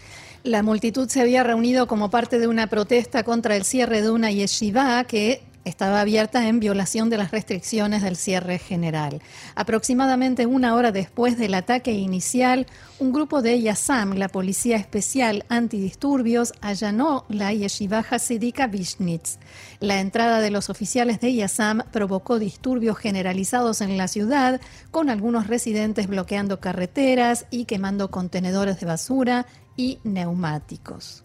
La 0.44 0.64
multitud 0.64 1.10
se 1.10 1.22
había 1.22 1.44
reunido 1.44 1.88
como 1.88 2.10
parte 2.10 2.40
de 2.40 2.48
una 2.48 2.68
protesta 2.68 3.24
contra 3.24 3.56
el 3.56 3.66
cierre 3.66 4.02
de 4.02 4.10
una 4.10 4.32
yeshiva 4.32 5.04
que 5.04 5.44
estaba 5.66 6.02
abierta 6.02 6.48
en 6.48 6.60
violación 6.60 7.10
de 7.10 7.18
las 7.18 7.32
restricciones 7.32 8.02
del 8.02 8.16
cierre 8.16 8.60
general. 8.60 9.22
Aproximadamente 9.56 10.46
una 10.46 10.76
hora 10.76 10.92
después 10.92 11.38
del 11.38 11.54
ataque 11.54 11.94
inicial, 11.94 12.68
un 13.00 13.14
grupo 13.14 13.42
de 13.42 13.62
Yasam, 13.62 14.14
la 14.14 14.30
Policía 14.30 14.78
Especial 14.78 15.46
Antidisturbios, 15.50 16.54
allanó 16.62 17.26
la 17.30 17.54
yeshiva 17.54 18.00
Hasidika 18.10 18.68
Vishnitz. 18.68 19.40
La 19.80 20.00
entrada 20.00 20.40
de 20.42 20.52
los 20.52 20.70
oficiales 20.70 21.20
de 21.20 21.34
Yasam 21.34 21.84
provocó 21.92 22.40
disturbios 22.40 22.98
generalizados 22.98 23.82
en 23.82 23.98
la 23.98 24.08
ciudad, 24.08 24.60
con 24.92 25.10
algunos 25.10 25.48
residentes 25.48 26.08
bloqueando 26.08 26.60
carreteras 26.60 27.46
y 27.52 27.66
quemando 27.66 28.12
contenedores 28.12 28.80
de 28.80 28.86
basura 28.86 29.46
y 29.76 30.00
neumáticos. 30.04 31.24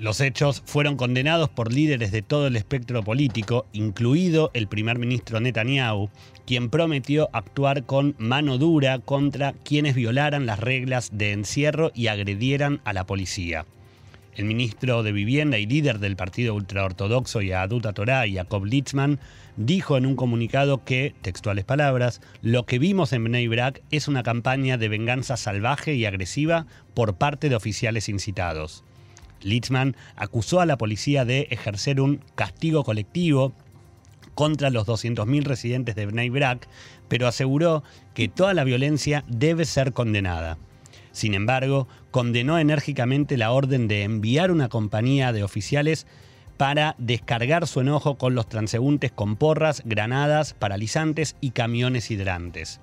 Los 0.00 0.22
hechos 0.22 0.62
fueron 0.64 0.96
condenados 0.96 1.50
por 1.50 1.74
líderes 1.74 2.10
de 2.10 2.22
todo 2.22 2.46
el 2.46 2.56
espectro 2.56 3.02
político, 3.04 3.66
incluido 3.74 4.50
el 4.54 4.66
primer 4.66 4.98
ministro 4.98 5.40
Netanyahu, 5.40 6.08
quien 6.46 6.70
prometió 6.70 7.28
actuar 7.34 7.84
con 7.84 8.14
mano 8.16 8.56
dura 8.56 8.98
contra 9.00 9.52
quienes 9.52 9.94
violaran 9.94 10.46
las 10.46 10.58
reglas 10.58 11.10
de 11.12 11.32
encierro 11.32 11.92
y 11.94 12.06
agredieran 12.06 12.80
a 12.84 12.94
la 12.94 13.04
policía. 13.04 13.66
El 14.34 14.46
ministro 14.46 15.02
de 15.02 15.12
Vivienda 15.12 15.58
y 15.58 15.66
líder 15.66 15.98
del 15.98 16.16
partido 16.16 16.54
ultraortodoxo 16.54 17.42
Yaduta 17.42 17.92
Torah, 17.92 18.24
Jacob 18.26 18.64
Litzman, 18.64 19.20
dijo 19.58 19.98
en 19.98 20.06
un 20.06 20.16
comunicado 20.16 20.82
que, 20.82 21.14
textuales 21.20 21.66
palabras, 21.66 22.22
lo 22.40 22.64
que 22.64 22.78
vimos 22.78 23.12
en 23.12 23.24
Bnei 23.24 23.48
Brak 23.48 23.82
es 23.90 24.08
una 24.08 24.22
campaña 24.22 24.78
de 24.78 24.88
venganza 24.88 25.36
salvaje 25.36 25.92
y 25.92 26.06
agresiva 26.06 26.64
por 26.94 27.16
parte 27.16 27.50
de 27.50 27.56
oficiales 27.56 28.08
incitados. 28.08 28.82
Litzman 29.42 29.96
acusó 30.16 30.60
a 30.60 30.66
la 30.66 30.78
policía 30.78 31.24
de 31.24 31.48
ejercer 31.50 32.00
un 32.00 32.22
castigo 32.34 32.84
colectivo 32.84 33.52
contra 34.34 34.70
los 34.70 34.86
200.000 34.86 35.42
residentes 35.42 35.94
de 35.96 36.06
Bnei 36.06 36.30
Brak, 36.30 36.68
pero 37.08 37.26
aseguró 37.26 37.82
que 38.14 38.28
toda 38.28 38.54
la 38.54 38.64
violencia 38.64 39.24
debe 39.28 39.64
ser 39.64 39.92
condenada. 39.92 40.58
Sin 41.12 41.34
embargo, 41.34 41.88
condenó 42.10 42.58
enérgicamente 42.58 43.36
la 43.36 43.52
orden 43.52 43.88
de 43.88 44.04
enviar 44.04 44.50
una 44.50 44.68
compañía 44.68 45.32
de 45.32 45.42
oficiales 45.42 46.06
para 46.56 46.94
descargar 46.98 47.66
su 47.66 47.80
enojo 47.80 48.16
con 48.16 48.34
los 48.34 48.48
transeúntes 48.48 49.10
con 49.10 49.36
porras, 49.36 49.82
granadas, 49.84 50.54
paralizantes 50.54 51.36
y 51.40 51.50
camiones 51.52 52.10
hidrantes. 52.10 52.80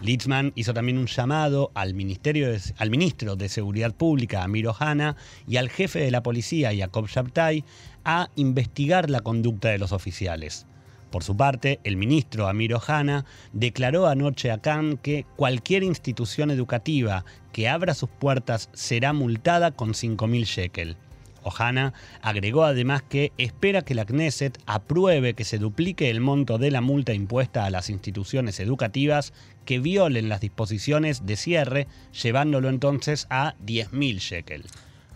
Litzman 0.00 0.52
hizo 0.54 0.74
también 0.74 0.98
un 0.98 1.06
llamado 1.06 1.70
al, 1.74 1.94
ministerio 1.94 2.48
al 2.78 2.90
ministro 2.90 3.36
de 3.36 3.48
Seguridad 3.48 3.94
Pública, 3.94 4.42
Amir 4.42 4.68
Ohana, 4.68 5.16
y 5.46 5.56
al 5.56 5.70
jefe 5.70 6.00
de 6.00 6.10
la 6.10 6.22
policía, 6.22 6.72
Jacob 6.76 7.06
Shabtai, 7.06 7.64
a 8.04 8.28
investigar 8.36 9.08
la 9.08 9.20
conducta 9.20 9.68
de 9.68 9.78
los 9.78 9.92
oficiales. 9.92 10.66
Por 11.10 11.22
su 11.22 11.36
parte, 11.36 11.78
el 11.84 11.96
ministro 11.96 12.48
Amir 12.48 12.74
Ohana 12.74 13.24
declaró 13.52 14.08
anoche 14.08 14.50
a 14.50 14.58
Cannes 14.58 14.98
que 15.00 15.24
cualquier 15.36 15.84
institución 15.84 16.50
educativa 16.50 17.24
que 17.52 17.68
abra 17.68 17.94
sus 17.94 18.08
puertas 18.08 18.68
será 18.72 19.12
multada 19.12 19.70
con 19.70 19.90
5.000 19.90 20.44
shekel. 20.44 20.96
Ohana 21.44 21.92
agregó 22.22 22.64
además 22.64 23.02
que 23.02 23.32
espera 23.38 23.82
que 23.82 23.94
la 23.94 24.04
Knesset 24.04 24.58
apruebe 24.66 25.34
que 25.34 25.44
se 25.44 25.58
duplique 25.58 26.10
el 26.10 26.20
monto 26.20 26.58
de 26.58 26.70
la 26.70 26.80
multa 26.80 27.12
impuesta 27.12 27.64
a 27.64 27.70
las 27.70 27.90
instituciones 27.90 28.60
educativas 28.60 29.32
que 29.64 29.78
violen 29.78 30.28
las 30.28 30.40
disposiciones 30.40 31.26
de 31.26 31.36
cierre, 31.36 31.86
llevándolo 32.22 32.68
entonces 32.68 33.26
a 33.30 33.54
10.000 33.64 34.18
shekel. 34.18 34.64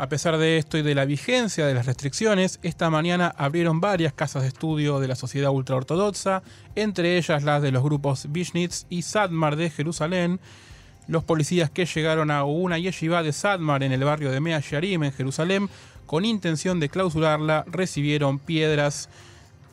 A 0.01 0.09
pesar 0.09 0.39
de 0.39 0.59
esto 0.59 0.79
y 0.79 0.83
de 0.83 0.95
la 0.95 1.07
vigencia 1.07 1.67
de 1.67 1.75
las 1.75 1.87
restricciones, 1.87 2.61
esta 2.63 2.89
mañana 2.89 3.35
abrieron 3.37 3.81
varias 3.81 4.13
casas 4.13 4.43
de 4.43 4.49
estudio 4.49 5.01
de 5.01 5.09
la 5.09 5.17
sociedad 5.17 5.51
ultraortodoxa, 5.51 6.45
entre 6.77 7.19
ellas 7.19 7.43
las 7.43 7.63
de 7.63 7.73
los 7.73 7.83
grupos 7.83 8.29
Vishnitz 8.31 8.87
y 8.89 9.03
Sadmar 9.03 9.57
de 9.57 9.71
Jerusalén. 9.71 10.39
Los 11.09 11.25
policías 11.25 11.71
que 11.71 11.87
llegaron 11.87 12.31
a 12.31 12.45
una 12.45 12.79
yeshiva 12.79 13.23
de 13.23 13.33
Sadmar 13.33 13.83
en 13.83 13.93
el 13.93 14.05
barrio 14.05 14.31
de 14.31 14.41
Mea 14.41 14.61
Sharim 14.61 15.05
en 15.05 15.13
Jerusalén 15.13 15.69
con 16.05 16.25
intención 16.25 16.81
de 16.81 16.89
clausurarla, 16.89 17.65
recibieron 17.67 18.39
piedras 18.39 19.09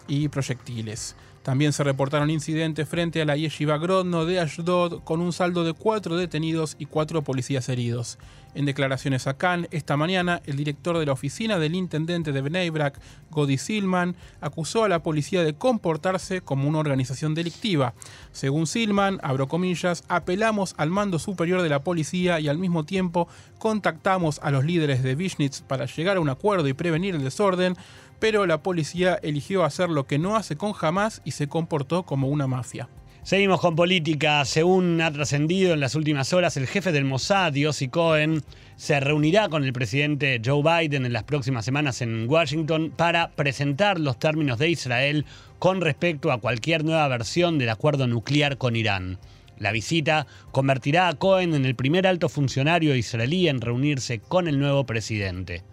y 0.07 0.29
proyectiles. 0.29 1.15
También 1.45 1.73
se 1.73 1.83
reportaron 1.83 2.31
incidentes 2.31 2.89
frente 2.89 3.21
a 3.21 3.25
la 3.25 3.37
Yeshiva 3.37 3.77
Grodno 3.77 4.25
de 4.25 4.39
Ashdod 4.39 5.03
con 5.03 5.21
un 5.21 5.31
saldo 5.31 5.63
de 5.63 5.73
cuatro 5.73 6.17
detenidos 6.17 6.75
y 6.79 6.87
cuatro 6.87 7.21
policías 7.21 7.69
heridos. 7.69 8.17
En 8.55 8.65
declaraciones 8.65 9.27
a 9.27 9.37
Cannes, 9.37 9.67
esta 9.71 9.95
mañana, 9.95 10.41
el 10.45 10.55
director 10.55 10.97
de 10.97 11.05
la 11.05 11.11
oficina 11.11 11.59
del 11.59 11.75
intendente 11.75 12.31
de 12.31 12.41
Bnei 12.41 12.71
Brak, 12.71 12.99
Godi 13.29 13.59
Silman, 13.59 14.15
acusó 14.41 14.85
a 14.85 14.89
la 14.89 15.03
policía 15.03 15.43
de 15.43 15.53
comportarse 15.53 16.41
como 16.41 16.67
una 16.67 16.79
organización 16.79 17.35
delictiva. 17.35 17.93
Según 18.31 18.65
Silman, 18.65 19.19
abro 19.21 19.47
comillas, 19.47 20.03
apelamos 20.07 20.73
al 20.77 20.89
mando 20.89 21.19
superior 21.19 21.61
de 21.61 21.69
la 21.69 21.83
policía 21.83 22.39
y 22.39 22.47
al 22.47 22.57
mismo 22.57 22.85
tiempo 22.85 23.27
contactamos 23.59 24.39
a 24.41 24.49
los 24.49 24.65
líderes 24.65 25.03
de 25.03 25.13
Vishnitz 25.13 25.61
para 25.61 25.85
llegar 25.85 26.17
a 26.17 26.21
un 26.21 26.29
acuerdo 26.29 26.67
y 26.67 26.73
prevenir 26.73 27.13
el 27.13 27.23
desorden, 27.23 27.75
pero 28.19 28.45
la 28.45 28.61
policía 28.61 29.19
eligió 29.21 29.63
hacer 29.63 29.89
lo 29.89 30.07
que 30.07 30.19
no 30.19 30.35
hace 30.35 30.55
con 30.55 30.73
jamás 30.73 31.21
y 31.25 31.31
se 31.31 31.47
comportó 31.47 32.03
como 32.03 32.27
una 32.27 32.47
mafia. 32.47 32.89
Seguimos 33.25 33.59
con 33.59 33.75
política. 33.75 34.45
Según 34.45 35.01
ha 35.01 35.11
trascendido 35.11 35.73
en 35.73 35.79
las 35.79 35.95
últimas 35.95 36.31
horas, 36.31 36.57
el 36.57 36.67
jefe 36.67 36.91
del 36.91 37.05
Mossad, 37.05 37.53
Yossi 37.53 37.87
Cohen, 37.87 38.43
se 38.75 38.99
reunirá 38.99 39.49
con 39.49 39.63
el 39.63 39.73
presidente 39.73 40.39
Joe 40.45 40.61
Biden 40.61 41.07
en 41.07 41.13
las 41.13 41.23
próximas 41.23 41.65
semanas 41.65 42.03
en 42.03 42.29
Washington 42.29 42.93
para 42.95 43.31
presentar 43.31 43.99
los 43.99 44.19
términos 44.19 44.59
de 44.59 44.69
Israel 44.69 45.25
con 45.57 45.81
respecto 45.81 46.31
a 46.31 46.39
cualquier 46.39 46.85
nueva 46.85 47.07
versión 47.07 47.57
del 47.57 47.69
acuerdo 47.69 48.05
nuclear 48.05 48.59
con 48.59 48.75
Irán. 48.75 49.17
La 49.57 49.71
visita 49.71 50.27
convertirá 50.51 51.07
a 51.07 51.13
Cohen 51.13 51.55
en 51.55 51.65
el 51.65 51.75
primer 51.75 52.05
alto 52.05 52.29
funcionario 52.29 52.95
israelí 52.95 53.47
en 53.47 53.59
reunirse 53.59 54.19
con 54.19 54.47
el 54.47 54.59
nuevo 54.59 54.85
presidente. 54.85 55.63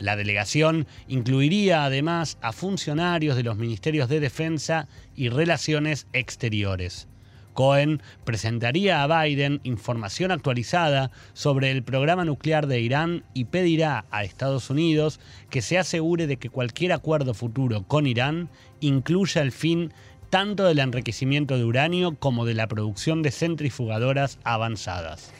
La 0.00 0.16
delegación 0.16 0.86
incluiría 1.08 1.84
además 1.84 2.38
a 2.40 2.52
funcionarios 2.52 3.36
de 3.36 3.42
los 3.42 3.58
ministerios 3.58 4.08
de 4.08 4.18
Defensa 4.18 4.88
y 5.14 5.28
Relaciones 5.28 6.06
Exteriores. 6.14 7.06
Cohen 7.52 8.00
presentaría 8.24 9.02
a 9.02 9.24
Biden 9.24 9.60
información 9.62 10.30
actualizada 10.30 11.10
sobre 11.34 11.70
el 11.70 11.82
programa 11.82 12.24
nuclear 12.24 12.66
de 12.66 12.80
Irán 12.80 13.24
y 13.34 13.44
pedirá 13.44 14.06
a 14.10 14.24
Estados 14.24 14.70
Unidos 14.70 15.20
que 15.50 15.60
se 15.60 15.76
asegure 15.76 16.26
de 16.26 16.38
que 16.38 16.48
cualquier 16.48 16.92
acuerdo 16.92 17.34
futuro 17.34 17.82
con 17.86 18.06
Irán 18.06 18.48
incluya 18.80 19.42
el 19.42 19.52
fin 19.52 19.92
tanto 20.30 20.64
del 20.64 20.78
enriquecimiento 20.78 21.58
de 21.58 21.64
uranio 21.64 22.14
como 22.14 22.46
de 22.46 22.54
la 22.54 22.68
producción 22.68 23.20
de 23.20 23.32
centrifugadoras 23.32 24.38
avanzadas. 24.44 25.30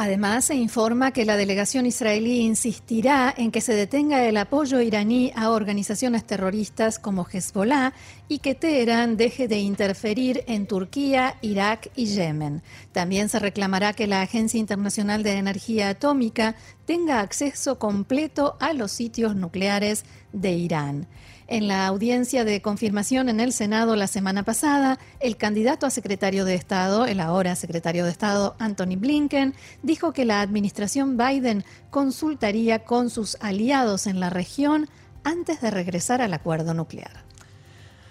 Además, 0.00 0.44
se 0.44 0.54
informa 0.54 1.10
que 1.10 1.24
la 1.24 1.36
delegación 1.36 1.84
israelí 1.84 2.38
insistirá 2.38 3.34
en 3.36 3.50
que 3.50 3.60
se 3.60 3.74
detenga 3.74 4.24
el 4.26 4.36
apoyo 4.36 4.80
iraní 4.80 5.32
a 5.34 5.50
organizaciones 5.50 6.24
terroristas 6.24 7.00
como 7.00 7.26
Hezbollah 7.26 7.92
y 8.28 8.38
que 8.38 8.54
Teherán 8.54 9.16
deje 9.16 9.48
de 9.48 9.58
interferir 9.58 10.44
en 10.46 10.68
Turquía, 10.68 11.34
Irak 11.42 11.90
y 11.96 12.06
Yemen. 12.06 12.62
También 12.92 13.28
se 13.28 13.40
reclamará 13.40 13.92
que 13.92 14.06
la 14.06 14.22
Agencia 14.22 14.60
Internacional 14.60 15.24
de 15.24 15.32
Energía 15.32 15.88
Atómica 15.88 16.54
tenga 16.86 17.18
acceso 17.18 17.80
completo 17.80 18.56
a 18.60 18.74
los 18.74 18.92
sitios 18.92 19.34
nucleares 19.34 20.04
de 20.32 20.52
Irán. 20.52 21.08
En 21.50 21.66
la 21.66 21.86
audiencia 21.86 22.44
de 22.44 22.60
confirmación 22.60 23.30
en 23.30 23.40
el 23.40 23.54
Senado 23.54 23.96
la 23.96 24.06
semana 24.06 24.42
pasada, 24.42 24.98
el 25.18 25.38
candidato 25.38 25.86
a 25.86 25.90
secretario 25.90 26.44
de 26.44 26.54
Estado, 26.54 27.06
el 27.06 27.20
ahora 27.20 27.56
secretario 27.56 28.04
de 28.04 28.10
Estado 28.10 28.54
Anthony 28.58 28.96
Blinken, 28.98 29.54
dijo 29.82 30.12
que 30.12 30.26
la 30.26 30.42
administración 30.42 31.16
Biden 31.16 31.64
consultaría 31.88 32.80
con 32.80 33.08
sus 33.08 33.38
aliados 33.40 34.06
en 34.06 34.20
la 34.20 34.28
región 34.28 34.90
antes 35.24 35.62
de 35.62 35.70
regresar 35.70 36.20
al 36.20 36.34
acuerdo 36.34 36.74
nuclear. 36.74 37.24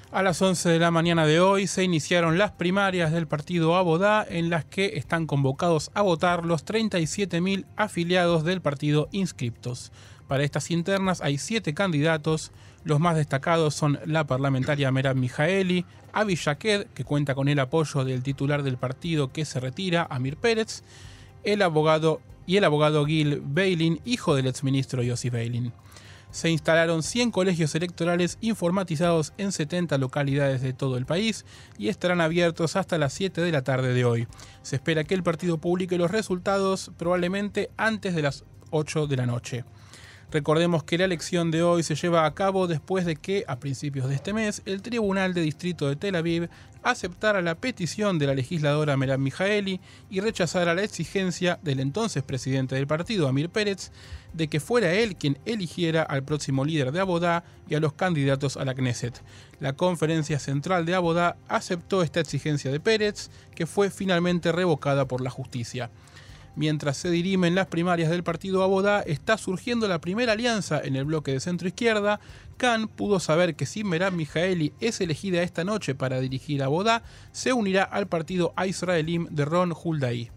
A 0.10 0.24
las 0.24 0.42
11 0.42 0.70
de 0.70 0.80
la 0.80 0.90
mañana 0.90 1.28
de 1.28 1.40
hoy 1.40 1.68
se 1.68 1.84
iniciaron 1.84 2.40
las 2.40 2.54
primarias 2.54 3.12
del 3.12 3.28
partido 3.28 3.76
Abodá 3.76 4.26
en 4.28 4.50
las 4.50 4.66
que 4.66 4.94
están 4.96 5.28
convocados 5.28 5.92
a 5.94 6.02
votar 6.02 6.44
los 6.44 6.66
37.000 6.66 7.66
afiliados 7.76 8.44
del 8.44 8.62
partido 8.62 9.10
inscriptos. 9.12 9.92
Para 10.28 10.44
estas 10.44 10.72
internas 10.72 11.22
hay 11.22 11.38
siete 11.38 11.76
candidatos. 11.76 12.52
Los 12.88 13.02
más 13.02 13.18
destacados 13.18 13.76
son 13.76 14.00
la 14.06 14.26
parlamentaria 14.28 14.94
Merab 14.94 15.18
Mijaeli, 15.18 15.84
Avi 16.14 16.36
Shaked, 16.36 16.88
que 16.94 17.04
cuenta 17.04 17.36
con 17.36 17.50
el 17.50 17.60
apoyo 17.60 18.06
del 18.06 18.24
titular 18.24 18.64
del 18.64 18.78
partido 18.78 19.34
que 19.34 19.44
se 19.44 19.60
retira, 19.60 20.08
Amir 20.10 20.38
Pérez, 20.38 20.84
el 21.44 21.64
abogado 21.64 22.22
y 22.46 22.56
el 22.56 22.64
abogado 22.64 23.06
Gil 23.06 23.42
Beilin, 23.44 24.00
hijo 24.06 24.36
del 24.36 24.48
exministro 24.48 25.04
Yossi 25.04 25.30
Beilin. 25.30 25.74
Se 26.32 26.50
instalaron 26.50 27.04
100 27.04 27.32
colegios 27.32 27.76
electorales 27.76 28.38
informatizados 28.40 29.34
en 29.38 29.52
70 29.52 29.98
localidades 29.98 30.62
de 30.62 30.72
todo 30.72 30.96
el 30.96 31.06
país 31.06 31.44
y 31.78 31.90
estarán 31.90 32.22
abiertos 32.22 32.78
hasta 32.78 32.98
las 32.98 33.12
7 33.12 33.42
de 33.42 33.52
la 33.52 33.64
tarde 33.66 33.94
de 33.94 34.06
hoy. 34.06 34.28
Se 34.62 34.78
espera 34.78 35.04
que 35.04 35.14
el 35.14 35.24
partido 35.24 35.58
publique 35.58 35.98
los 35.98 36.12
resultados 36.12 36.92
probablemente 36.96 37.70
antes 37.76 38.16
de 38.16 38.22
las 38.22 38.46
8 38.72 39.08
de 39.08 39.18
la 39.18 39.26
noche. 39.26 39.66
Recordemos 40.30 40.84
que 40.84 40.98
la 40.98 41.06
elección 41.06 41.52
de 41.52 41.64
hoy 41.64 41.84
se 41.84 41.96
lleva 41.96 42.26
a 42.26 42.34
cabo 42.34 42.68
después 42.68 43.06
de 43.06 43.16
que, 43.16 43.46
a 43.48 43.60
principios 43.60 44.10
de 44.10 44.16
este 44.16 44.34
mes, 44.34 44.62
el 44.66 44.82
Tribunal 44.82 45.34
de 45.34 45.40
Distrito 45.40 45.88
de 45.88 45.96
Tel 45.96 46.16
Aviv 46.16 46.50
aceptara 46.84 47.42
la 47.42 47.56
petición 47.56 48.20
de 48.20 48.28
la 48.28 48.34
legisladora 48.34 48.98
Merab 48.98 49.20
Mijaeli 49.20 49.80
y 50.10 50.20
rechazara 50.20 50.74
la 50.74 50.84
exigencia 50.84 51.60
del 51.62 51.80
entonces 51.80 52.24
presidente 52.24 52.76
del 52.76 52.88
partido, 52.88 53.30
Amir 53.30 53.50
Pérez, 53.50 53.92
de 54.34 54.50
que 54.50 54.60
fuera 54.60 54.94
él 54.94 55.16
quien 55.16 55.38
eligiera 55.46 56.04
al 56.04 56.24
próximo 56.24 56.66
líder 56.66 56.92
de 56.92 57.00
Abodá 57.00 57.46
y 57.70 57.76
a 57.76 57.80
los 57.80 57.94
candidatos 57.94 58.58
a 58.58 58.66
la 58.66 58.76
Knesset. 58.76 59.22
La 59.62 59.74
conferencia 59.74 60.40
central 60.40 60.86
de 60.86 60.96
Abodá 60.96 61.38
aceptó 61.48 62.04
esta 62.04 62.20
exigencia 62.20 62.70
de 62.70 62.82
Pérez, 62.82 63.30
que 63.56 63.66
fue 63.66 63.90
finalmente 63.90 64.52
revocada 64.52 65.06
por 65.06 65.22
la 65.22 65.30
justicia. 65.30 65.90
Mientras 66.58 66.98
se 66.98 67.12
dirimen 67.12 67.54
las 67.54 67.68
primarias 67.68 68.10
del 68.10 68.24
partido 68.24 68.64
Abodá, 68.64 69.02
está 69.02 69.38
surgiendo 69.38 69.88
la 69.88 70.02
primera 70.02 70.32
alianza 70.34 70.82
en 70.84 70.96
el 70.96 71.06
bloque 71.06 71.32
de 71.32 71.40
centro 71.40 71.68
izquierda. 71.68 72.20
Khan 72.58 72.88
pudo 72.88 73.20
saber 73.20 73.56
que 73.56 73.68
si 73.68 73.84
Merab 73.84 74.14
Mijaeli 74.14 74.74
es 74.80 75.00
elegida 75.00 75.44
esta 75.44 75.64
noche 75.64 75.94
para 75.94 76.20
dirigir 76.20 76.64
Abodá, 76.64 77.04
se 77.32 77.54
unirá 77.54 77.84
al 77.84 78.08
partido 78.08 78.56
Israelim 78.66 79.28
de 79.30 79.46
Ron 79.46 79.72
Huldaí. 79.72 80.32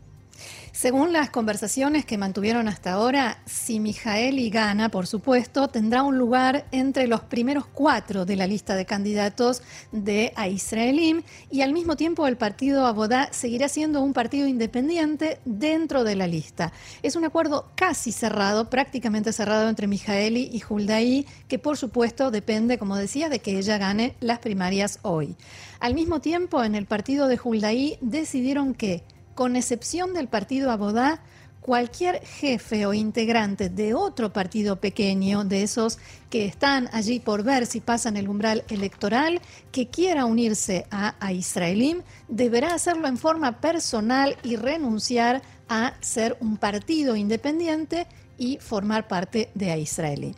Según 0.73 1.13
las 1.13 1.31
conversaciones 1.31 2.05
que 2.05 2.17
mantuvieron 2.17 2.69
hasta 2.69 2.93
ahora, 2.93 3.43
si 3.45 3.81
Mijaeli 3.81 4.51
gana, 4.51 4.89
por 4.89 5.07
supuesto, 5.07 5.69
tendrá 5.69 6.03
un 6.03 6.17
lugar 6.17 6.67
entre 6.71 7.07
los 7.07 7.21
primeros 7.21 7.67
cuatro 7.67 8.25
de 8.25 8.37
la 8.37 8.47
lista 8.47 8.77
de 8.77 8.87
candidatos 8.87 9.63
de 9.93 10.33
a 10.37 10.49
Israelim 10.49 11.23
y 11.51 11.63
al 11.63 11.73
mismo 11.73 11.97
tiempo 11.97 12.27
el 12.27 12.37
partido 12.37 12.87
Abodá 12.87 13.29
seguirá 13.33 13.69
siendo 13.69 14.01
un 14.01 14.13
partido 14.13 14.47
independiente 14.47 15.41
dentro 15.45 16.05
de 16.05 16.17
la 16.17 16.27
lista. 16.27 16.73
Es 17.03 17.17
un 17.17 17.25
acuerdo 17.25 17.71
casi 17.75 18.13
cerrado, 18.13 18.71
prácticamente 18.71 19.33
cerrado 19.33 19.69
entre 19.69 19.87
Mijaeli 19.87 20.51
y 20.53 20.63
Huldaí, 20.67 21.27
que 21.49 21.59
por 21.59 21.77
supuesto 21.77 22.31
depende, 22.31 22.79
como 22.79 22.97
decía, 22.97 23.29
de 23.29 23.41
que 23.41 23.59
ella 23.59 23.79
gane 23.79 24.15
las 24.21 24.39
primarias 24.39 25.01
hoy. 25.03 25.37
Al 25.81 25.95
mismo 25.95 26.21
tiempo, 26.21 26.63
en 26.63 26.75
el 26.75 26.87
partido 26.87 27.27
de 27.27 27.41
Huldaí 27.43 27.99
decidieron 28.01 28.75
que 28.75 29.03
con 29.41 29.57
excepción 29.57 30.13
del 30.13 30.29
partido 30.29 30.71
Abodá, 30.71 31.23
cualquier 31.63 32.21
jefe 32.27 32.85
o 32.85 32.93
integrante 32.93 33.71
de 33.71 33.95
otro 33.95 34.35
partido 34.35 34.77
pequeño, 34.77 35.45
de 35.45 35.63
esos 35.63 35.99
que 36.29 36.45
están 36.45 36.91
allí 36.93 37.21
por 37.21 37.43
ver 37.43 37.65
si 37.65 37.81
pasan 37.81 38.19
el 38.19 38.29
umbral 38.29 38.65
electoral, 38.69 39.41
que 39.73 39.89
quiera 39.89 40.27
unirse 40.27 40.85
a, 40.91 41.15
a 41.21 41.33
Israelim, 41.33 42.03
deberá 42.29 42.75
hacerlo 42.75 43.09
en 43.09 43.17
forma 43.17 43.63
personal 43.63 44.37
y 44.43 44.57
renunciar 44.57 45.41
a 45.71 45.95
ser 46.01 46.37
un 46.41 46.59
partido 46.59 47.17
independiente 47.17 48.07
y 48.37 48.59
formar 48.59 49.09
parte 49.09 49.49
de 49.55 49.79
Israelim. 49.79 50.35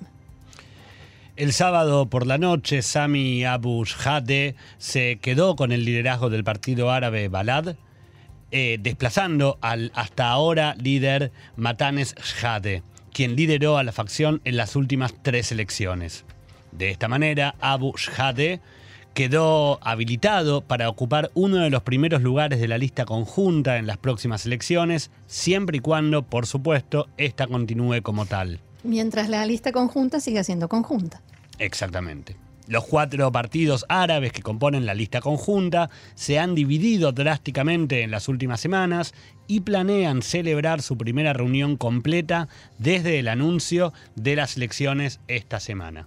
El 1.34 1.52
sábado 1.52 2.06
por 2.06 2.24
la 2.24 2.38
noche, 2.38 2.82
Sami 2.82 3.44
Abu 3.44 3.84
Shade 3.84 4.54
se 4.78 5.18
quedó 5.18 5.56
con 5.56 5.72
el 5.72 5.84
liderazgo 5.84 6.30
del 6.30 6.44
partido 6.44 6.92
árabe 6.92 7.26
Balad 7.26 7.74
eh, 8.52 8.78
desplazando 8.80 9.58
al 9.60 9.90
hasta 9.94 10.28
ahora 10.28 10.74
líder 10.74 11.32
Matanes 11.56 12.14
Shade, 12.14 12.82
quien 13.12 13.34
lideró 13.34 13.78
a 13.78 13.82
la 13.82 13.92
facción 13.92 14.40
en 14.44 14.56
las 14.56 14.76
últimas 14.76 15.14
tres 15.22 15.50
elecciones. 15.52 16.24
De 16.70 16.90
esta 16.90 17.08
manera, 17.08 17.54
Abu 17.60 17.94
Shade 17.96 18.60
quedó 19.14 19.78
habilitado 19.82 20.62
para 20.62 20.88
ocupar 20.88 21.30
uno 21.34 21.56
de 21.56 21.70
los 21.70 21.82
primeros 21.82 22.22
lugares 22.22 22.60
de 22.60 22.68
la 22.68 22.78
lista 22.78 23.04
conjunta 23.04 23.76
en 23.76 23.86
las 23.86 23.98
próximas 23.98 24.46
elecciones, 24.46 25.10
siempre 25.26 25.78
y 25.78 25.80
cuando, 25.80 26.22
por 26.22 26.46
supuesto, 26.46 27.08
esta 27.16 27.46
continúe 27.46 28.02
como 28.02 28.26
tal. 28.26 28.60
Mientras 28.84 29.28
la 29.28 29.46
lista 29.46 29.72
conjunta 29.72 30.20
siga 30.20 30.44
siendo 30.44 30.68
conjunta. 30.68 31.22
Exactamente. 31.58 32.36
Los 32.68 32.84
cuatro 32.84 33.30
partidos 33.32 33.84
árabes 33.88 34.32
que 34.32 34.42
componen 34.42 34.86
la 34.86 34.94
lista 34.94 35.20
conjunta 35.20 35.90
se 36.14 36.38
han 36.38 36.54
dividido 36.54 37.12
drásticamente 37.12 38.02
en 38.02 38.10
las 38.10 38.28
últimas 38.28 38.60
semanas 38.60 39.14
y 39.48 39.60
planean 39.60 40.22
celebrar 40.22 40.80
su 40.80 40.96
primera 40.96 41.32
reunión 41.32 41.76
completa 41.76 42.48
desde 42.78 43.18
el 43.18 43.28
anuncio 43.28 43.92
de 44.14 44.36
las 44.36 44.56
elecciones 44.56 45.20
esta 45.26 45.58
semana. 45.58 46.06